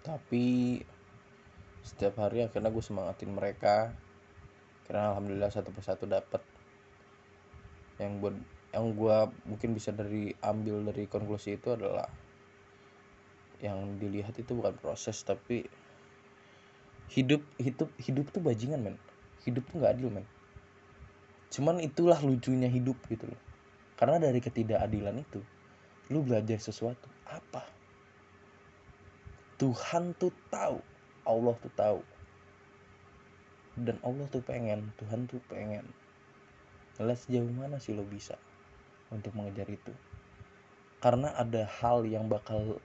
[0.07, 0.79] Tapi
[1.83, 3.91] setiap hari akhirnya gue semangatin mereka.
[4.87, 6.43] Karena alhamdulillah satu persatu dapat
[7.99, 8.33] yang gue
[8.75, 12.11] yang gue mungkin bisa dari ambil dari konklusi itu adalah
[13.63, 15.63] yang dilihat itu bukan proses tapi
[17.13, 18.97] hidup hidup hidup tuh bajingan men.
[19.45, 20.27] Hidup tuh nggak adil men.
[21.53, 23.41] Cuman itulah lucunya hidup gitu loh.
[23.95, 25.41] Karena dari ketidakadilan itu
[26.11, 27.63] lu belajar sesuatu apa?
[29.57, 30.83] Tuhan tuh tahu
[31.25, 32.01] Allah tuh tahu.
[33.75, 35.89] Dan Allah tuh pengen Tuhan tuh pengen.
[37.01, 38.39] Ngeliat sejauh mana sih lo bisa
[39.11, 39.91] untuk mengejar itu?
[41.03, 42.79] Karena ada hal yang bakal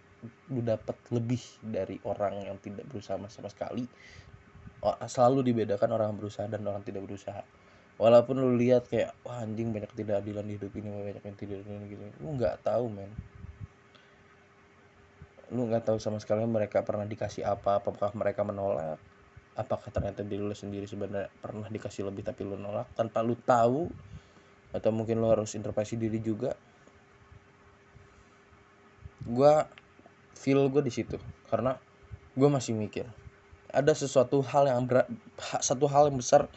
[0.51, 3.87] lu dapat lebih dari orang yang tidak berusaha sama sekali.
[5.07, 7.43] Selalu dibedakan orang berusaha dan orang tidak berusaha.
[7.99, 11.67] Walaupun lu lihat kayak wah anjing banyak tidak adilan di hidup ini banyak yang tidak
[11.67, 13.11] adilan gitu lu nggak tahu men.
[15.51, 18.95] Lu nggak tahu sama sekali mereka pernah dikasih apa apakah mereka menolak
[19.59, 22.87] apakah ternyata diri lu sendiri sebenarnya pernah dikasih lebih tapi lu nolak.
[22.95, 23.91] Tanpa lu tahu
[24.71, 26.55] atau mungkin lu harus introspeksi diri juga.
[29.27, 29.51] Gue
[30.39, 31.19] feel gue di situ
[31.51, 31.75] karena
[32.39, 33.03] gue masih mikir
[33.69, 34.87] ada sesuatu hal yang
[35.59, 36.47] satu hal yang besar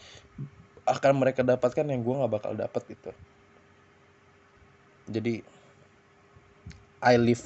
[0.89, 3.11] akan mereka dapatkan yang gue nggak bakal dapat gitu.
[5.13, 5.45] Jadi
[7.03, 7.45] I live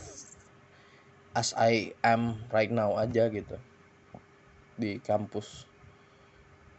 [1.36, 3.56] as I am right now aja gitu
[4.78, 5.68] di kampus.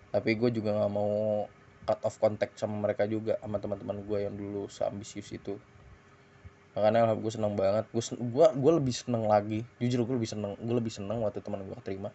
[0.10, 1.45] Tapi gue juga nggak mau
[1.86, 5.60] cut off contact sama mereka juga sama teman-teman gue yang dulu seambisius itu
[6.78, 7.89] makanya gue seneng banget.
[7.89, 9.65] Gue gue gue lebih seneng lagi.
[9.82, 12.13] Jujur gue lebih seneng gue lebih seneng waktu teman gue keterima.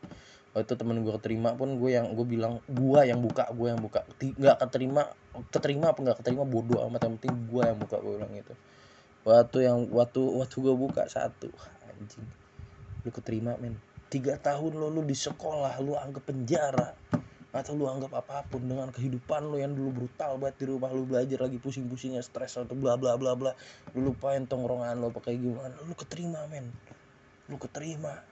[0.55, 4.07] Waktu teman gue keterima pun gue yang gue bilang gue yang buka gue yang buka.
[4.23, 5.11] Nggak keterima
[5.51, 7.11] keterima apa nggak keterima bodoh amat.
[7.11, 8.55] Yang penting gue yang buka gue bilang gitu.
[9.27, 11.51] Waktu yang waktu waktu gue buka satu.
[11.91, 12.29] Anjing.
[13.03, 13.75] Lu keterima men.
[14.07, 16.95] Tiga tahun lo lu di sekolah lu anggap penjara
[17.53, 21.05] atau lu anggap apa pun dengan kehidupan lu yang dulu brutal banget di rumah lu
[21.05, 23.53] belajar lagi pusing-pusingnya stres atau bla bla bla bla.
[23.93, 25.77] Lu lupain tongkrongan lo pakai gimana.
[25.85, 26.73] Lu keterima men.
[27.53, 28.25] Lu keterima.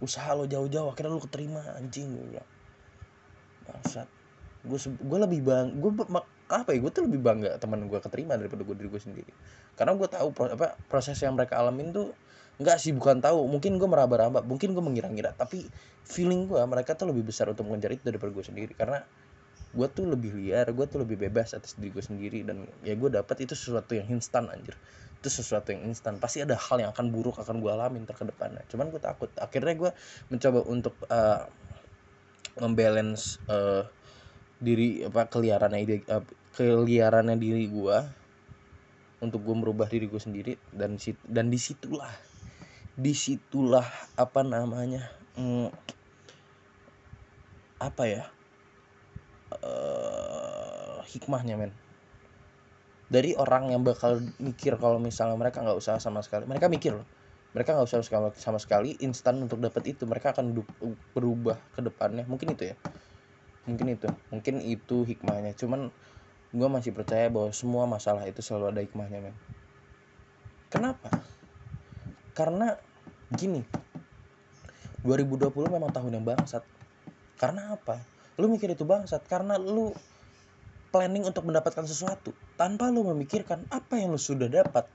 [0.00, 2.50] Usaha lo jauh-jauh akhirnya lu keterima anjing gue bilang.
[3.68, 4.08] Bangsat.
[4.64, 5.92] Gue gue lebih bang gue
[6.48, 9.32] apa ya gue tuh lebih bangga teman gue keterima daripada gue diri gue sendiri.
[9.76, 12.08] Karena gue tahu pro, apa proses yang mereka alamin tuh
[12.58, 13.46] nggak sih bukan tahu.
[13.46, 15.34] Mungkin gue meraba-raba mungkin gue mengira-ngira.
[15.38, 15.62] Tapi
[16.02, 18.74] feeling gue mereka tuh lebih besar untuk mengejar itu daripada gue sendiri.
[18.74, 19.02] Karena
[19.68, 22.42] gue tuh lebih liar gue tuh lebih bebas atas diri gue sendiri.
[22.42, 24.74] Dan ya gue dapat itu sesuatu yang instan anjir.
[25.22, 26.18] Itu sesuatu yang instan.
[26.18, 29.30] Pasti ada hal yang akan buruk akan gue alamin terkedepannya cuman gue takut.
[29.38, 29.90] Akhirnya gue
[30.34, 31.46] mencoba untuk uh,
[32.58, 33.86] membalance uh,
[34.58, 36.26] diri apa keliarannya ide uh,
[36.58, 37.98] keliarannya diri gue
[39.22, 40.58] untuk gue merubah diri gue sendiri.
[40.74, 40.98] Dan
[41.30, 42.27] dan di situlah
[42.98, 43.86] di situlah
[44.18, 45.06] apa namanya
[45.38, 45.70] hmm,
[47.78, 48.26] apa ya
[49.62, 51.72] uh, hikmahnya men.
[53.08, 56.44] Dari orang yang bakal mikir kalau misalnya mereka nggak usah sama sekali.
[56.44, 57.08] Mereka mikir loh.
[57.56, 58.04] Mereka nggak usah
[58.36, 60.04] sama sekali instan untuk dapat itu.
[60.04, 60.52] Mereka akan
[61.16, 62.28] berubah ke depannya.
[62.28, 62.76] Mungkin itu ya.
[63.64, 64.12] Mungkin itu.
[64.28, 65.56] Mungkin itu hikmahnya.
[65.56, 65.88] Cuman
[66.52, 69.36] gue masih percaya bahwa semua masalah itu selalu ada hikmahnya men.
[70.68, 71.08] Kenapa?
[72.36, 72.76] Karena
[73.36, 73.60] gini
[75.04, 76.64] 2020 memang tahun yang bangsat.
[77.38, 78.02] Karena apa?
[78.38, 79.94] Lu mikir itu bangsat karena lu
[80.90, 82.34] planning untuk mendapatkan sesuatu.
[82.58, 84.90] Tanpa lu memikirkan apa yang lu sudah dapat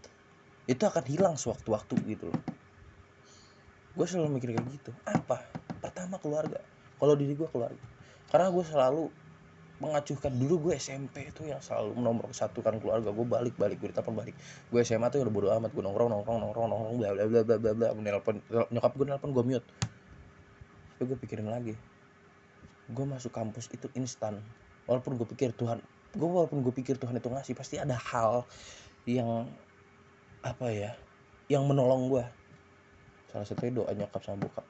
[0.68, 2.42] itu akan hilang sewaktu-waktu gitu loh.
[3.96, 4.92] Gue selalu mikir kayak gitu.
[5.08, 5.40] Apa?
[5.80, 6.60] Pertama keluarga.
[7.00, 7.84] Kalau diri gue keluarga.
[8.28, 9.04] Karena gue selalu
[9.84, 13.92] mengacuhkan dulu gue SMP itu yang selalu nomor satu kan keluarga gue balik balik gue
[13.92, 14.36] ditelepon balik.
[14.72, 17.56] Gue SMA tuh udah bodo amat gue nongkrong nongkrong nongkrong nongkrong bla bla bla bla
[17.60, 17.88] bla bla.
[17.92, 18.40] Menelpon
[18.72, 19.68] nyokap gue nelpon gue mute.
[20.96, 21.76] Tapi gue pikirin lagi.
[22.88, 24.40] Gue masuk kampus itu instan.
[24.88, 28.46] Walaupun gue pikir Tuhan gue walaupun gue pikir Tuhan itu ngasih pasti ada hal
[29.10, 29.50] yang
[30.46, 30.96] apa ya
[31.52, 32.24] yang menolong gue.
[33.36, 34.66] Salah satunya doa nyokap sama bokap.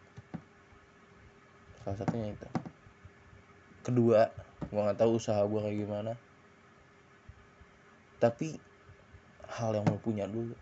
[1.86, 2.63] Salah satunya itu
[3.84, 4.32] kedua
[4.72, 6.12] gue nggak tahu usaha gue kayak gimana.
[8.18, 8.56] Tapi
[9.60, 10.56] hal yang lo punya dulu.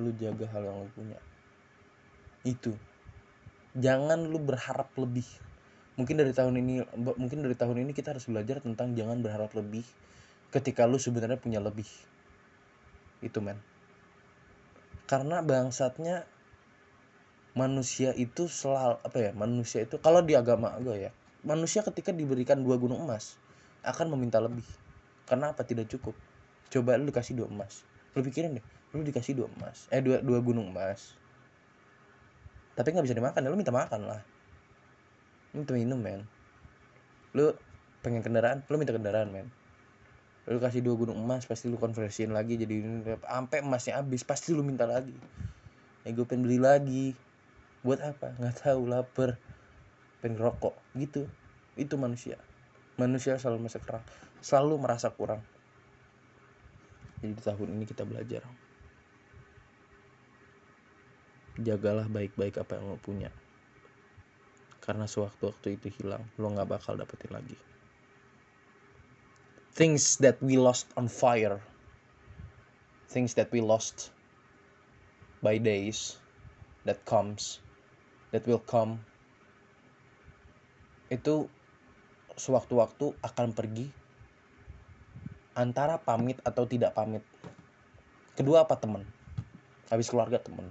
[0.00, 1.20] Lu jaga hal yang lo punya.
[2.42, 2.72] Itu.
[3.76, 5.28] Jangan lu berharap lebih.
[6.00, 6.84] Mungkin dari tahun ini
[7.16, 9.84] mungkin dari tahun ini kita harus belajar tentang jangan berharap lebih
[10.52, 11.88] ketika lu sebenarnya punya lebih.
[13.20, 13.60] Itu men.
[15.04, 16.24] Karena bangsatnya
[17.56, 21.10] manusia itu selalu apa ya manusia itu kalau di agama gue ya
[21.46, 23.38] manusia ketika diberikan dua gunung emas
[23.86, 24.66] akan meminta lebih.
[25.30, 26.18] Karena apa tidak cukup?
[26.74, 27.86] Coba lu dikasih dua emas.
[28.18, 29.86] Lu pikirin deh lu dikasih dua emas.
[29.92, 31.14] Eh dua dua gunung emas.
[32.76, 34.20] Tapi nggak bisa dimakan ya lu minta makan lah.
[35.54, 36.26] Minta minum men.
[37.36, 37.54] Lu
[38.00, 39.46] pengen kendaraan lu minta kendaraan men.
[40.46, 42.74] Lu kasih dua gunung emas pasti lu konversiin lagi jadi
[43.22, 45.14] sampai emasnya habis pasti lu minta lagi.
[46.06, 47.06] Ya gue pengen beli lagi.
[47.82, 48.34] Buat apa?
[48.38, 49.38] Nggak tahu lapar
[50.26, 51.30] pengen rokok gitu.
[51.78, 52.34] Itu manusia.
[52.98, 54.02] Manusia selalu merasa kurang.
[54.42, 55.40] Selalu merasa kurang.
[57.22, 58.42] Jadi di tahun ini kita belajar.
[61.62, 63.30] Jagalah baik-baik apa yang lo punya.
[64.82, 67.54] Karena sewaktu-waktu itu hilang lo nggak bakal dapetin lagi.
[69.78, 71.62] Things that we lost on fire.
[73.06, 74.10] Things that we lost
[75.38, 76.18] by days
[76.82, 77.62] that comes
[78.34, 79.06] that will come
[81.08, 81.46] itu
[82.36, 83.86] sewaktu-waktu akan pergi
[85.56, 87.24] antara pamit atau tidak pamit.
[88.36, 89.00] Kedua apa temen?
[89.88, 90.68] Habis keluarga temen.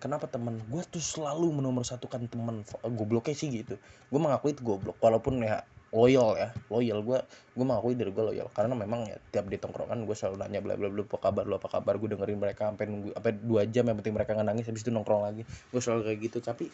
[0.00, 0.56] Kenapa temen?
[0.72, 2.64] Gue tuh selalu menomorsatukan temen.
[2.96, 3.76] Gobloknya sih gitu.
[4.08, 5.60] Gue mengakui itu goblok walaupun ya
[5.92, 6.48] loyal ya.
[6.72, 8.48] Loyal gue gue mengakui dari gue loyal.
[8.56, 11.60] Karena memang ya tiap di tongkrongan gue selalu nanya bla bla bla apa kabar lo
[11.60, 12.00] apa kabar?
[12.00, 14.92] Gue dengerin mereka sampai nunggu sampai dua jam yang penting mereka nggak nangis habis itu
[14.92, 15.42] nongkrong lagi.
[15.68, 16.38] Gue selalu kayak gitu.
[16.40, 16.64] Tapi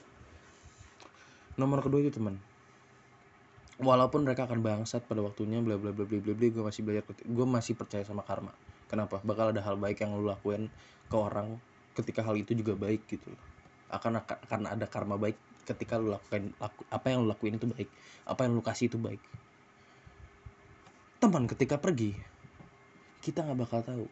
[1.56, 2.40] nomor kedua itu teman.
[3.82, 7.46] Walaupun mereka akan bangsat pada waktunya bla bla bla bla bla gue masih belajar gue
[7.46, 8.54] masih percaya sama karma.
[8.86, 9.18] Kenapa?
[9.24, 10.68] Bakal ada hal baik yang lo lakuin
[11.08, 11.56] ke orang
[11.96, 13.32] ketika hal itu juga baik gitu.
[13.88, 17.88] Akan akan ada karma baik ketika lu lakukan laku, apa yang lu lakuin itu baik.
[18.28, 19.20] Apa yang lu kasih itu baik.
[21.18, 22.14] Teman ketika pergi
[23.22, 24.04] kita nggak bakal tahu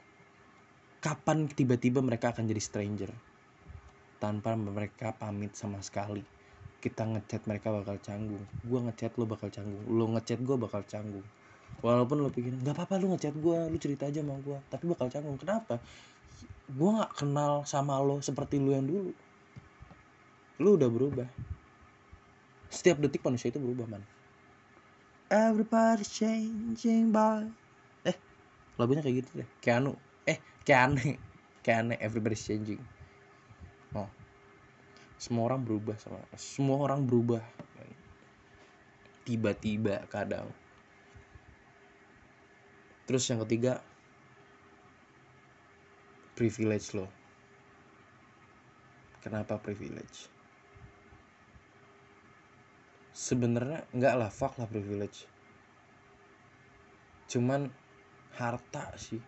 [1.03, 3.11] kapan tiba-tiba mereka akan jadi stranger
[4.23, 6.23] tanpa mereka pamit sama sekali
[6.81, 8.41] kita ngechat mereka bakal canggung.
[8.65, 9.85] Gue ngechat lo bakal canggung.
[9.85, 11.27] Lo ngechat gue bakal canggung.
[11.85, 15.13] Walaupun lo pikir nggak apa-apa lo ngechat gue lo cerita aja sama gue tapi bakal
[15.13, 15.37] canggung.
[15.37, 15.77] Kenapa?
[16.73, 19.13] Gue nggak kenal sama lo seperti lo yang dulu.
[20.61, 21.29] Lo udah berubah.
[22.73, 24.03] Setiap detik manusia itu berubah man.
[25.31, 27.47] Everybody changing by
[28.09, 28.17] eh
[28.81, 29.49] lagunya kayak gitu deh.
[29.61, 29.93] Keanu.
[30.25, 31.21] Eh Keane
[31.65, 32.81] Keane everybody changing
[35.21, 37.45] semua orang berubah sama semua orang berubah.
[39.29, 40.49] Tiba-tiba kadang.
[43.05, 43.85] Terus yang ketiga
[46.33, 47.05] privilege lo.
[49.21, 50.33] Kenapa privilege?
[53.13, 55.29] Sebenarnya enggak lah fuck lah privilege.
[57.29, 57.69] Cuman
[58.41, 59.21] harta sih.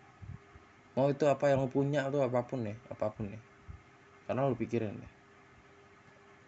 [0.97, 3.37] Mau itu apa yang lo punya atau apa pun ya apa pun ya.
[4.25, 5.12] Karena lo pikirin deh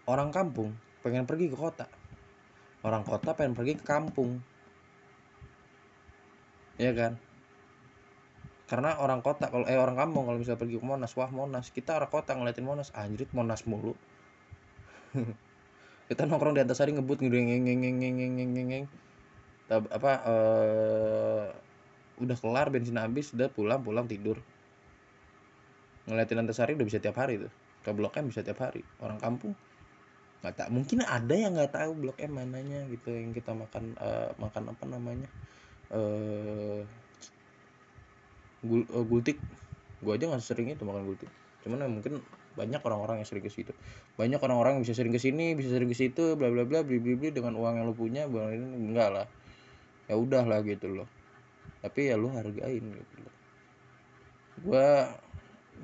[0.06, 0.74] orang kampung
[1.06, 1.86] pengen pergi ke kota.
[2.86, 4.42] Orang kota pengen pergi ke kampung.
[6.78, 7.18] Ya kan?
[8.66, 11.70] Karena orang kota kalau eh orang kampung kalau misalnya pergi ke Monas wah Monas.
[11.70, 13.94] Kita orang kota ngeliatin Monas anjrit Monas mulu.
[16.10, 18.86] Kita nongkrong di atas hari ngebut ngedeng
[19.66, 21.46] apa eh,
[22.22, 24.38] udah kelar bensin habis udah pulang pulang tidur.
[26.06, 27.50] Ngeliatin antasari udah bisa tiap hari tuh.
[27.82, 28.86] Ke bloknya bisa tiap hari.
[29.02, 29.58] Orang kampung
[30.46, 34.30] nggak tak mungkin ada yang nggak tahu blok M mananya gitu yang kita makan uh,
[34.38, 35.26] makan apa namanya
[35.90, 36.86] uh,
[38.62, 39.42] gul, uh, gultik.
[40.06, 41.34] Gua aja nggak sering itu makan gultik.
[41.66, 42.22] Cuman ya mungkin
[42.54, 43.74] banyak orang-orang yang sering ke situ.
[44.22, 47.34] Banyak orang-orang bisa sering ke sini bisa sering ke situ bla bla bla beli beli
[47.34, 49.28] dengan uang yang lu punya ini enggak lah.
[50.06, 51.10] Ya udah lah gitu loh.
[51.82, 53.34] Tapi ya lu hargain gitu loh.
[54.62, 55.10] Gua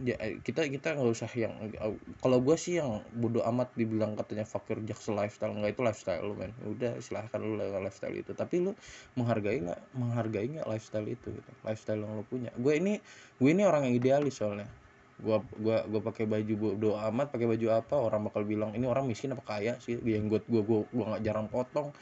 [0.02, 1.54] ya kita kita nggak usah yang
[2.24, 6.34] kalau gue sih yang bodoh amat dibilang katanya fakir jaksa lifestyle nggak itu lifestyle lu
[6.34, 6.56] men.
[6.66, 8.32] Udah silahkan lu lifestyle itu.
[8.32, 8.72] Tapi lu
[9.20, 11.52] menghargai nggak menghargai nggak lifestyle itu gitu.
[11.68, 12.50] Lifestyle yang lu punya.
[12.58, 12.98] Gue ini
[13.38, 14.68] gue ini orang yang idealis soalnya.
[15.22, 19.06] Gue gua gua pakai baju bodoh amat pakai baju apa orang bakal bilang ini orang
[19.06, 20.00] miskin apa kaya sih?
[20.02, 21.94] Yang gue gue gue gue nggak jarang potong.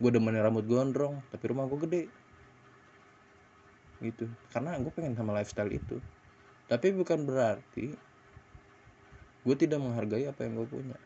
[0.00, 2.02] Gue demen rambut gondrong tapi rumah gue gede.
[4.00, 4.24] Gitu.
[4.54, 6.00] Karena gue pengen sama lifestyle itu
[6.72, 7.92] tapi bukan berarti
[9.44, 10.96] gue tidak menghargai apa yang gue punya.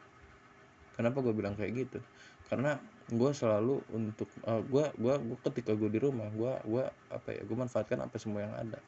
[0.94, 1.98] Kenapa gue bilang kayak gitu?
[2.46, 2.78] Karena
[3.10, 7.42] gue selalu untuk uh, gue gua, gua ketika gue di rumah gue gua apa ya
[7.42, 8.78] gue manfaatkan apa semua yang ada.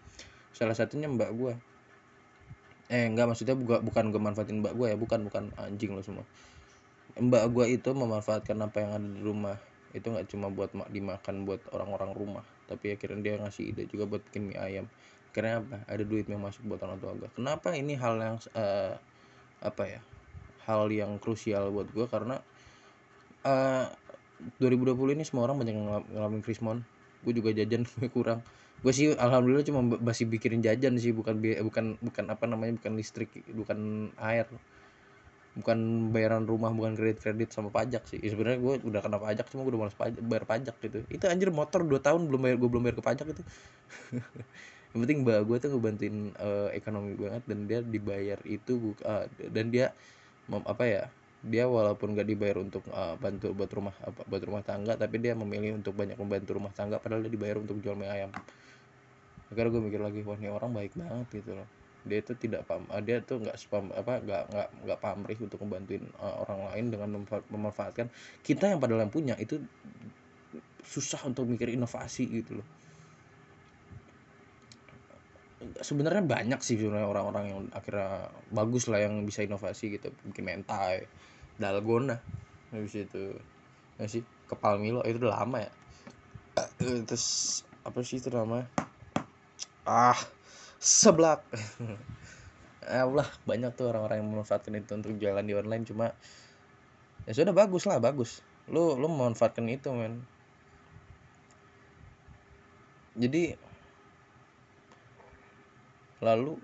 [0.55, 1.53] Salah satunya mbak gue
[2.95, 6.23] eh enggak maksudnya bukan bukan gue manfaatin mbak gue ya bukan bukan anjing lo semua.
[7.19, 9.59] Mbak gue itu memanfaatkan apa yang ada di rumah.
[9.91, 14.21] Itu nggak cuma buat dimakan buat orang-orang rumah tapi akhirnya dia ngasih ide juga buat
[14.29, 14.87] bikin mie ayam
[15.39, 15.79] karena apa?
[15.87, 18.99] Ada duit yang masuk buat orang tua gue kenapa ini hal yang uh,
[19.63, 20.01] apa ya?
[20.67, 22.43] Hal yang krusial buat gue karena
[23.47, 23.87] uh,
[24.59, 25.75] 2020 ini semua orang banyak
[26.15, 26.83] ngalamin krismon.
[27.23, 28.43] Gue juga jajan kurang.
[28.79, 33.31] Gue sih alhamdulillah cuma masih bikirin jajan sih bukan bukan bukan apa namanya bukan listrik
[33.51, 34.47] bukan air.
[35.59, 38.23] Bukan bayaran rumah bukan kredit kredit sama pajak sih.
[38.23, 40.99] Ya, sebenarnya gue udah kena pajak cuma gue udah malas pajak, bayar pajak gitu.
[41.11, 43.43] Itu anjir motor 2 tahun belum bayar gue belum bayar ke pajak itu
[44.97, 49.69] yang penting mbak gue tuh ngebantuin uh, ekonomi banget dan dia dibayar itu uh, dan
[49.69, 49.93] dia
[50.49, 51.05] apa ya
[51.39, 55.39] dia walaupun gak dibayar untuk uh, bantu buat rumah apa buat rumah tangga tapi dia
[55.39, 58.33] memilih untuk banyak membantu rumah tangga padahal dia dibayar untuk jual mie ayam.
[59.53, 61.69] Akhirnya gue mikir lagi wah ini orang baik banget gitu loh.
[62.03, 66.03] Dia itu tidak pam dia tuh nggak spam apa nggak nggak nggak pamrih untuk membantuin
[66.19, 67.09] uh, orang lain dengan
[67.55, 68.11] memanfaatkan.
[68.43, 69.63] Kita yang padahal yang punya itu
[70.83, 72.67] susah untuk mikir inovasi gitu loh
[75.83, 80.15] sebenarnya banyak sih sebenarnya orang-orang yang akhirnya bagus lah yang bisa inovasi gitu.
[80.31, 81.07] Bikin mentai
[81.59, 82.23] dalgona
[82.71, 83.35] habis itu
[83.99, 85.73] ya sih kepal milo itu udah lama ya.
[86.79, 87.27] Terus
[87.83, 88.71] apa sih itu namanya?
[89.87, 90.19] Ah
[90.79, 91.43] seblak.
[92.89, 95.85] Ya Allah banyak tuh orang-orang yang memanfaatkan itu untuk jalan di online.
[95.85, 96.17] Cuma
[97.29, 98.41] ya sudah bagus lah bagus.
[98.65, 100.25] Lu lu memanfaatkan itu men.
[103.13, 103.61] Jadi
[106.19, 106.59] lalu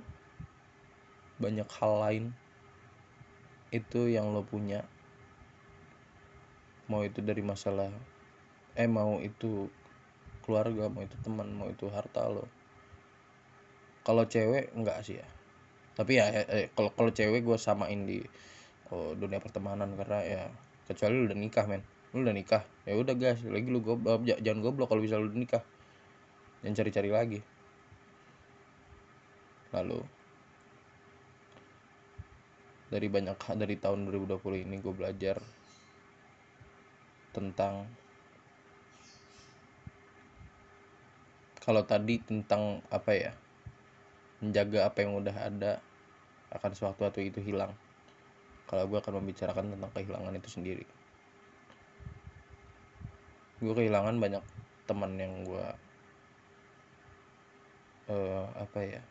[1.38, 2.24] banyak hal lain
[3.74, 4.86] itu yang lo punya.
[6.86, 7.90] Mau itu dari masalah
[8.74, 9.70] eh mau itu
[10.42, 12.46] keluarga mau itu teman mau itu harta lo.
[14.04, 15.26] Kalau cewek enggak sih ya.
[15.94, 18.20] Tapi ya eh, eh, kalau kalau cewek gue samain di
[18.90, 20.42] oh, dunia pertemanan karena ya
[20.90, 21.82] kecuali lu udah nikah men.
[22.14, 25.40] Lu udah nikah ya udah guys lagi lu goblok jangan goblok kalau bisa lu udah
[25.40, 25.64] nikah.
[26.62, 27.40] Jangan cari-cari lagi
[29.74, 29.98] lalu
[32.94, 35.42] dari banyak dari tahun 2020 ini gue belajar
[37.34, 37.90] tentang
[41.58, 43.32] kalau tadi tentang apa ya
[44.44, 45.72] menjaga apa yang udah ada
[46.54, 47.72] akan suatu waktu itu hilang.
[48.68, 50.86] Kalau gue akan membicarakan tentang kehilangan itu sendiri.
[53.64, 54.44] Gue kehilangan banyak
[54.84, 55.66] teman yang gue
[58.12, 59.02] uh, apa ya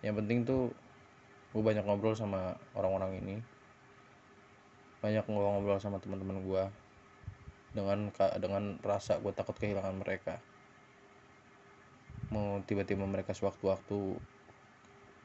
[0.00, 0.72] yang penting tuh
[1.52, 3.36] gue banyak ngobrol sama orang-orang ini.
[5.04, 6.64] Banyak ngobrol sama teman-teman gue
[7.76, 10.40] dengan dengan rasa gue takut kehilangan mereka.
[12.32, 14.16] Mau tiba-tiba mereka sewaktu-waktu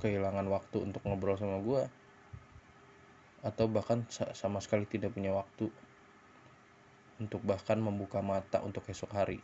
[0.03, 1.88] kehilangan waktu untuk ngobrol sama gue
[3.45, 5.69] atau bahkan sama sekali tidak punya waktu
[7.21, 9.39] untuk bahkan membuka mata untuk esok hari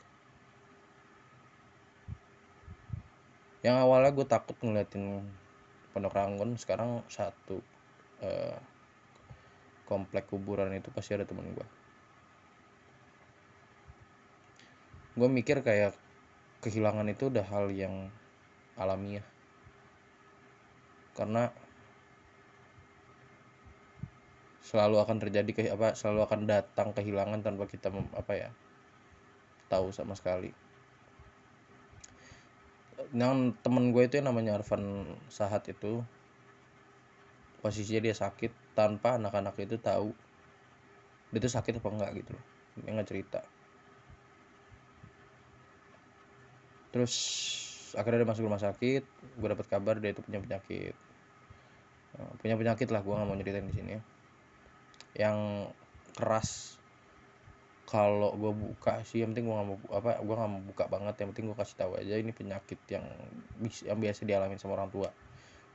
[3.62, 5.22] yang awalnya gue takut ngeliatin
[5.94, 7.62] pondok ranggon sekarang satu
[8.26, 8.58] uh,
[9.86, 11.68] komplek kuburan itu pasti ada temen gue
[15.12, 15.94] gue mikir kayak
[16.64, 18.08] kehilangan itu udah hal yang
[18.80, 19.26] alamiah.
[21.12, 21.52] Karena
[24.64, 28.50] selalu akan terjadi ke apa selalu akan datang kehilangan tanpa kita apa ya
[29.68, 30.56] tahu sama sekali
[33.14, 36.02] yang temen gue itu yang namanya Arvan Sahat itu
[37.62, 40.14] posisinya dia sakit tanpa anak-anak itu tahu
[41.32, 42.46] dia tuh sakit apa enggak gitu loh
[42.82, 43.42] dia nggak cerita.
[46.92, 47.14] Terus
[47.96, 49.04] akhirnya dia masuk rumah sakit
[49.40, 50.96] gue dapat kabar dia itu punya penyakit.
[52.42, 53.92] Punya penyakit lah gue nggak mau nyeritain di sini.
[53.96, 54.02] Ya
[55.12, 55.68] yang
[56.16, 56.81] keras
[57.92, 61.16] kalau gue buka sih yang penting gue nggak mau apa gue nggak mau buka banget
[61.20, 63.04] yang penting gue kasih tahu aja ini penyakit yang
[63.84, 65.12] yang biasa dialami sama orang tua.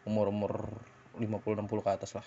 [0.08, 0.52] Umur umur
[1.20, 1.28] 50
[1.68, 2.26] 60 ke atas lah.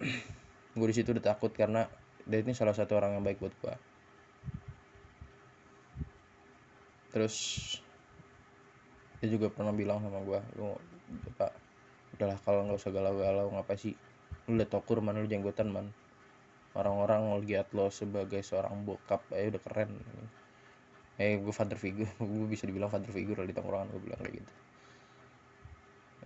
[0.78, 1.84] Gue di situ udah takut karena
[2.30, 3.74] dia ini salah satu orang yang baik buat gue
[7.10, 7.36] terus
[9.18, 10.78] dia juga pernah bilang sama gue lu
[11.34, 11.50] pak
[12.14, 13.94] udahlah kalau nggak usah galau-galau ngapa sih?
[14.46, 15.90] Lu liat tokur mana lu jenggotan man
[16.74, 19.90] orang-orang ngeliat lo sebagai seorang bokap eh udah keren.
[21.18, 22.08] Eh gue father figure.
[22.22, 24.52] Gue bisa dibilang father figure di tongkrongan gue bilang kayak gitu.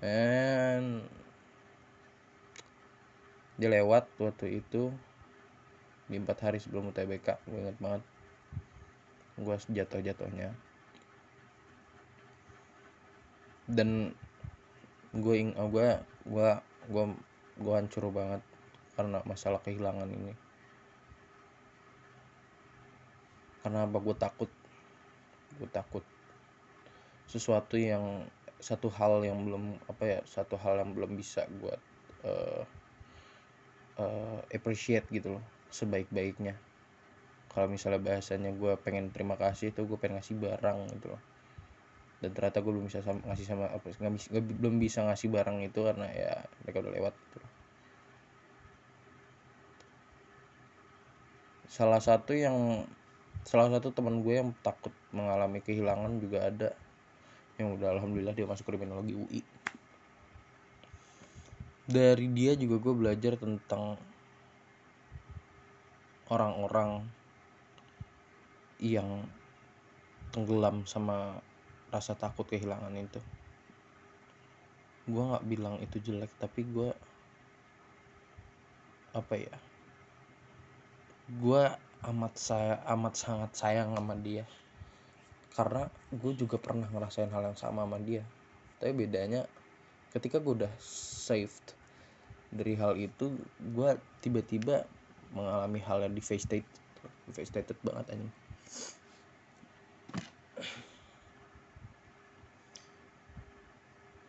[0.04, 1.02] And
[3.58, 4.90] dia lewat waktu itu
[6.10, 8.02] di empat hari sebelum UTBK gue inget banget.
[9.40, 10.54] Gue jatuh-jatuhnya.
[13.66, 14.14] Dan
[15.14, 15.88] gue ing gue
[16.28, 16.50] gue
[16.90, 17.04] gue
[17.58, 18.42] gue hancur banget
[18.94, 20.34] karena masalah kehilangan ini.
[23.62, 23.98] Karena apa?
[23.98, 24.50] Gue takut.
[25.58, 26.04] Gue takut.
[27.30, 28.26] Sesuatu yang
[28.64, 31.76] satu hal yang belum apa ya satu hal yang belum bisa gue
[32.24, 32.64] uh,
[34.00, 36.56] uh, appreciate gitu loh sebaik-baiknya.
[37.52, 41.22] Kalau misalnya bahasanya gue pengen terima kasih itu gue pengen ngasih barang gitu loh.
[42.24, 45.58] Dan ternyata gue belum bisa sama, ngasih sama apa nggak bisa belum bisa ngasih barang
[45.60, 46.32] itu karena ya
[46.64, 47.38] mereka udah lewat gitu.
[51.68, 52.88] Salah satu yang
[53.44, 56.70] salah satu teman gue yang takut mengalami kehilangan juga ada.
[57.54, 59.42] Yang udah alhamdulillah dia masuk kriminologi UI
[61.84, 64.00] dari dia juga gue belajar tentang
[66.32, 67.04] orang-orang
[68.80, 69.28] yang
[70.32, 71.38] tenggelam sama
[71.92, 73.20] rasa takut kehilangan itu.
[75.04, 76.88] Gue nggak bilang itu jelek tapi gue
[79.14, 79.54] apa ya
[81.24, 81.62] gue
[82.04, 84.44] amat saya amat sangat sayang sama dia.
[85.54, 88.20] Karena gue juga pernah ngerasain hal yang sama sama dia.
[88.76, 89.48] Tapi bedanya
[90.12, 91.74] ketika gue udah saved
[92.52, 94.84] dari hal itu gue tiba-tiba
[95.34, 96.66] mengalami hal yang devastated
[97.26, 98.34] devastated banget anjing.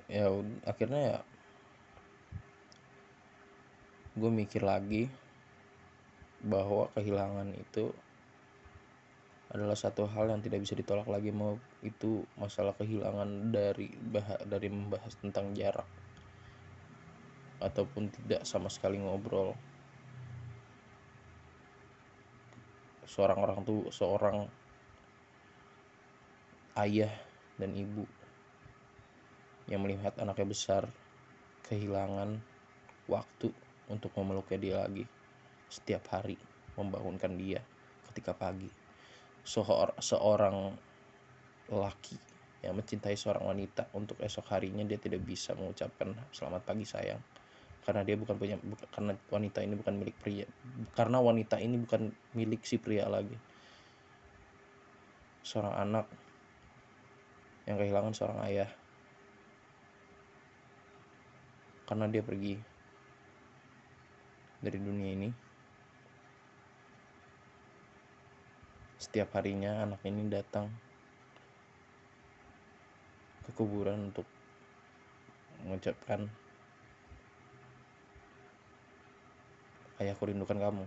[0.06, 0.32] Ya
[0.64, 1.18] akhirnya ya
[4.16, 5.12] gue mikir lagi
[6.46, 7.90] bahwa kehilangan itu
[9.50, 14.70] adalah satu hal yang tidak bisa ditolak lagi mau itu masalah kehilangan dari bah dari
[14.70, 15.86] membahas tentang jarak
[17.62, 19.58] ataupun tidak sama sekali ngobrol.
[23.06, 24.46] Seorang orang tuh seorang
[26.78, 27.14] ayah
[27.56, 28.04] dan ibu
[29.72, 30.84] yang melihat anaknya besar
[31.66, 32.38] kehilangan
[33.08, 33.50] waktu
[33.88, 35.06] untuk memeluknya dia lagi
[35.70, 36.38] setiap hari
[36.76, 37.62] membangunkan dia
[38.12, 38.70] ketika pagi.
[39.46, 40.74] Seor seorang
[41.70, 42.18] laki
[42.66, 47.22] yang mencintai seorang wanita untuk esok harinya dia tidak bisa mengucapkan selamat pagi sayang.
[47.86, 50.48] Karena dia bukan punya bukan, karena wanita ini bukan milik pria.
[50.98, 53.38] Karena wanita ini bukan milik si pria lagi.
[55.46, 56.06] Seorang anak
[57.70, 58.70] yang kehilangan seorang ayah.
[61.86, 62.58] Karena dia pergi
[64.66, 65.30] dari dunia ini
[69.06, 70.66] Setiap harinya anak ini datang
[73.46, 74.26] ke kuburan untuk
[75.62, 76.26] mengucapkan
[80.02, 80.86] ayahku rindukan kamu.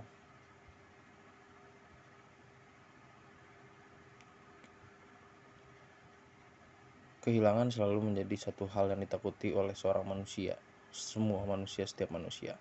[7.22, 10.58] Kehilangan selalu menjadi satu hal yang ditakuti oleh seorang manusia,
[10.90, 12.58] semua manusia, setiap manusia.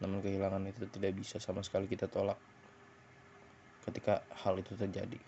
[0.00, 2.40] Namun kehilangan itu tidak bisa sama sekali kita tolak
[3.84, 5.20] ketika hal itu terjadi.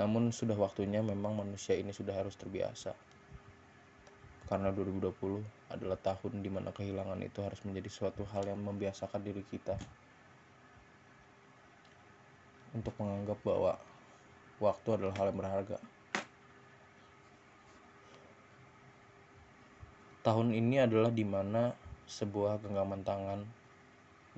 [0.00, 2.96] Namun sudah waktunya memang manusia ini sudah harus terbiasa.
[4.48, 9.44] Karena 2020 adalah tahun di mana kehilangan itu harus menjadi suatu hal yang membiasakan diri
[9.46, 9.78] kita
[12.74, 13.78] untuk menganggap bahwa
[14.58, 15.78] waktu adalah hal yang berharga
[20.30, 21.74] tahun ini adalah di mana
[22.06, 23.42] sebuah genggaman tangan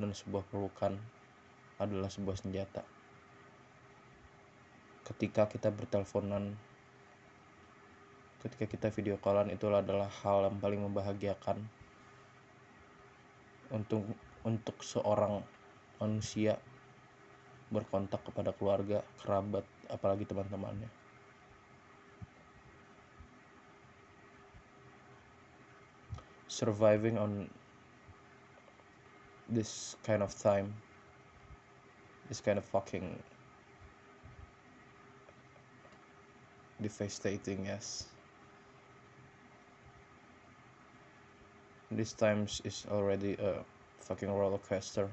[0.01, 0.97] dan sebuah pelukan
[1.77, 2.81] adalah sebuah senjata.
[5.05, 6.57] Ketika kita berteleponan,
[8.41, 11.61] ketika kita video callan itu adalah hal yang paling membahagiakan
[13.69, 14.09] untuk
[14.49, 15.45] untuk seorang
[16.01, 16.57] manusia
[17.69, 21.02] berkontak kepada keluarga, kerabat, apalagi teman-temannya.
[26.53, 27.49] Surviving on
[29.49, 30.75] this kind of time.
[32.31, 33.19] Is kind of fucking
[36.81, 38.07] devastating yes.
[41.91, 43.65] This times is already a
[44.01, 45.11] fucking roller coaster.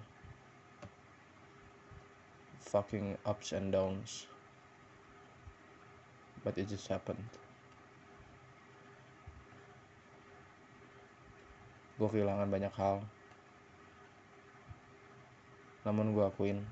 [2.59, 4.27] Fucking ups and downs.
[6.43, 7.27] But it just happened
[11.99, 13.03] gue kehilangan banyak hal.
[15.83, 16.63] Namun gue akuin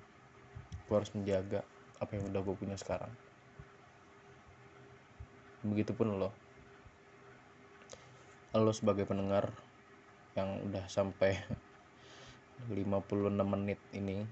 [0.88, 1.68] gue harus menjaga
[2.00, 3.12] apa yang udah gue punya sekarang.
[5.68, 6.32] Begitupun lo.
[8.56, 9.52] Lo sebagai pendengar
[10.40, 11.36] yang udah sampai
[12.72, 14.24] 56 menit ini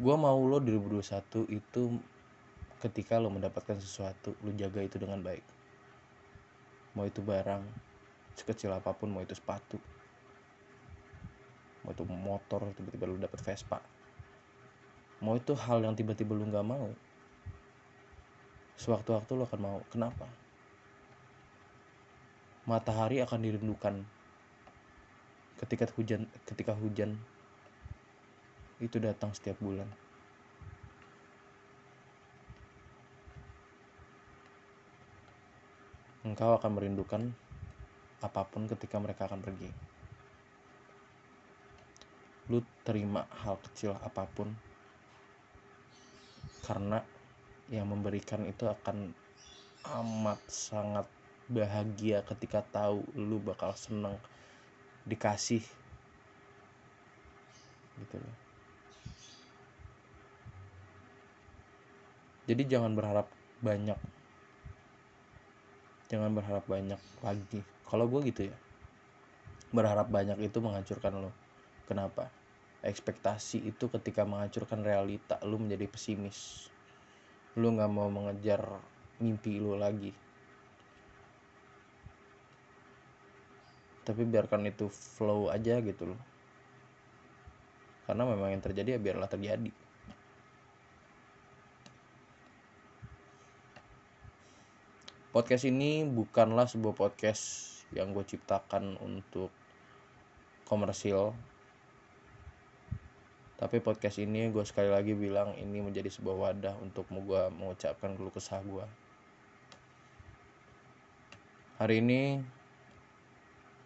[0.00, 1.04] gue mau lo 2021
[1.52, 1.82] itu
[2.80, 5.44] ketika lo mendapatkan sesuatu lo jaga itu dengan baik.
[6.96, 7.89] Mau itu barang
[8.38, 9.80] sekecil apa pun mau itu sepatu
[11.84, 13.80] mau itu motor tiba-tiba lu dapet Vespa.
[15.20, 16.92] Mau itu hal yang tiba-tiba lu nggak mau
[18.80, 19.78] sewaktu-waktu lu akan mau.
[19.92, 20.28] Kenapa?
[22.68, 23.94] Matahari akan dirindukan
[25.60, 27.20] ketika hujan ketika hujan
[28.80, 29.88] itu datang setiap bulan.
[36.20, 37.32] Engkau akan merindukan
[38.20, 39.70] apa pun ketika mereka akan pergi.
[42.52, 44.52] Lu terima hal kecil apa pun
[46.64, 47.00] karena
[47.72, 49.14] yang memberikan itu akan
[50.00, 51.06] amat sangat
[51.50, 54.14] bahagia ketika tahu lu bakal seneng
[55.08, 55.64] dikasih
[57.98, 58.36] gitu loh.
[62.50, 63.30] Jadi jangan berharap
[63.62, 63.98] banyak
[66.10, 68.56] jangan berharap banyak lagi kalau gue gitu ya
[69.70, 71.30] berharap banyak itu menghancurkan lo.
[71.86, 72.30] Kenapa?
[72.82, 76.70] Ekspektasi itu ketika menghancurkan realita lo menjadi pesimis.
[77.58, 78.62] Lo nggak mau mengejar
[79.22, 80.10] mimpi lo lagi.
[84.02, 86.20] Tapi biarkan itu flow aja gitu loh.
[88.10, 89.70] Karena memang yang terjadi ya biarlah terjadi.
[95.30, 99.50] Podcast ini bukanlah sebuah podcast yang gue ciptakan untuk
[100.66, 101.34] komersil.
[103.60, 108.32] Tapi podcast ini gue sekali lagi bilang ini menjadi sebuah wadah untuk gue mengucapkan keluh
[108.32, 108.86] kesah gue
[111.80, 112.44] hari ini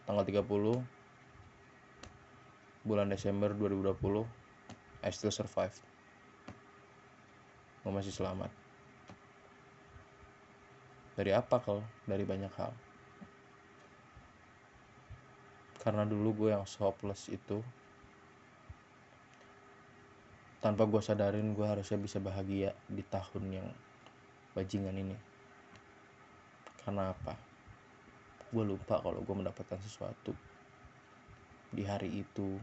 [0.03, 0.43] tanggal 30
[2.83, 3.95] bulan Desember 2020
[5.07, 5.79] I still survive
[7.87, 8.51] gue masih selamat.
[11.15, 12.75] Dari apa kalau dari banyak hal
[15.85, 17.61] karena dulu gue yang hopeless itu.
[20.65, 23.69] Tanpa gue sadarin gue harusnya bisa bahagia di tahun yang
[24.57, 25.17] bajingan ini.
[26.81, 27.37] Karena apa?
[28.49, 30.33] Gue lupa kalau gue mendapatkan sesuatu
[31.69, 32.57] di hari itu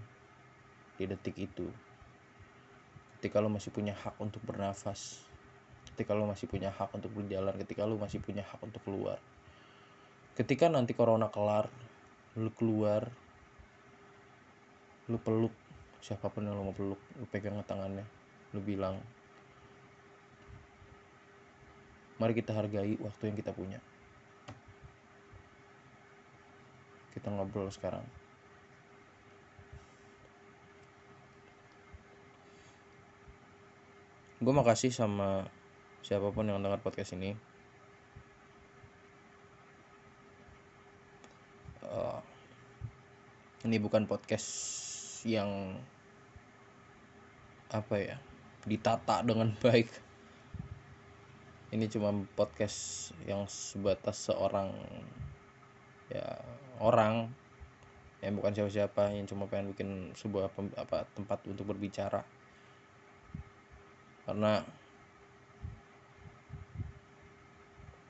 [0.98, 1.70] di detik itu.
[3.22, 5.22] Ketika lo masih punya hak untuk bernafas
[5.92, 9.20] ketika lu masih punya hak untuk berjalan ketika lu masih punya hak untuk keluar.
[10.34, 11.68] Ketika nanti corona kelar
[12.40, 13.12] lu keluar
[15.12, 15.52] lu peluk
[16.00, 18.08] siapa pun yang lu mau peluk lu pegang tangannya
[18.56, 19.00] lu bilang
[22.22, 23.82] mari kita hargai waktu yang kita punya.
[27.18, 28.06] Kita ngobrol sekarang.
[34.38, 35.50] Gue makasih sama
[36.06, 37.34] siapa pun yang dengar podcast ini
[41.86, 42.22] uh,
[43.62, 44.50] ini bukan podcast
[45.22, 45.78] yang
[47.70, 48.18] apa ya
[48.66, 49.90] ditata dengan baik.
[51.72, 54.76] Ini cuma podcast yang sebatas seorang
[56.12, 56.42] ya
[56.84, 57.32] orang
[58.20, 62.28] yang bukan siapa-siapa yang cuma pengen bikin sebuah pem, apa tempat untuk berbicara.
[64.28, 64.62] Karena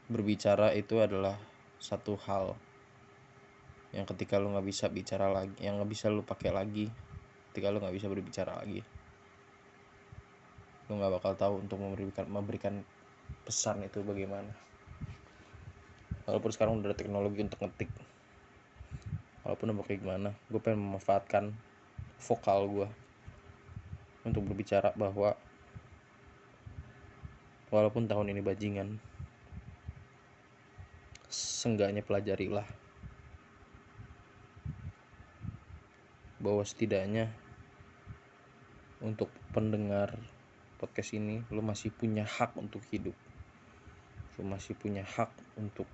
[0.10, 1.38] berbicara itu adalah
[1.78, 2.58] satu hal
[3.91, 6.87] yang ketika lu nggak bisa bicara lagi yang nggak bisa lu pakai lagi
[7.51, 8.79] ketika lu nggak bisa berbicara lagi
[10.91, 12.75] lu nggak bakal tahu untuk memberikan memberikan
[13.47, 14.51] pesan itu bagaimana.
[16.27, 17.87] Walaupun sekarang udah ada teknologi untuk ngetik.
[19.47, 21.55] Walaupun udah kayak gimana gue pengen memanfaatkan
[22.21, 22.87] vokal gue
[24.21, 25.33] untuk berbicara bahwa
[27.73, 29.01] walaupun tahun ini bajingan
[31.25, 32.67] seenggaknya pelajarilah
[36.41, 37.29] bahwa setidaknya
[39.01, 40.17] untuk pendengar
[40.81, 43.13] podcast ini lo masih punya hak untuk hidup.
[44.41, 45.29] Lo masih punya hak
[45.61, 45.85] untuk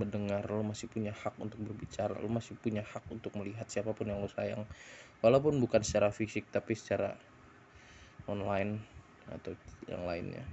[0.00, 4.08] mendengar lo masih punya hak untuk berbicara lo masih punya hak untuk melihat siapa pun
[4.08, 4.64] yang lo sayang.
[5.20, 7.12] Walaupun bukan secara fisik tapi secara
[8.24, 8.80] online
[9.28, 9.52] atau
[9.88, 10.44] yang lainnya.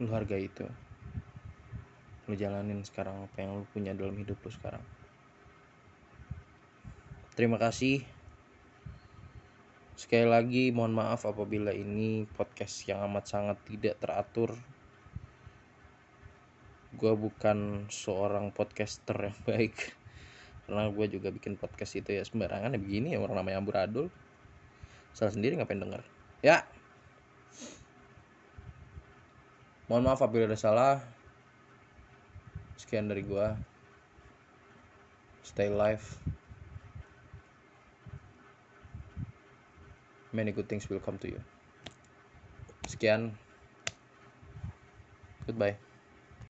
[0.00, 0.64] Lo hargai itu.
[2.24, 4.93] Lo jalanin sekarang apa yang lo punya dalam hidup lo sekarang
[7.34, 8.06] terima kasih.
[9.94, 14.54] Sekali lagi mohon maaf apabila ini podcast yang amat sangat tidak teratur.
[16.94, 19.74] Gue bukan seorang podcaster yang baik.
[20.66, 24.08] Karena gue juga bikin podcast itu ya sembarangan ya begini ya orang namanya amburadul
[25.14, 26.02] salah sendiri ngapain denger?
[26.42, 26.66] Ya.
[29.86, 31.02] Mohon maaf apabila ada salah.
[32.74, 33.46] Sekian dari gue
[35.44, 36.02] stay live
[40.34, 41.40] many good things will come to you.
[42.86, 43.30] Sekian.
[45.46, 45.83] Goodbye.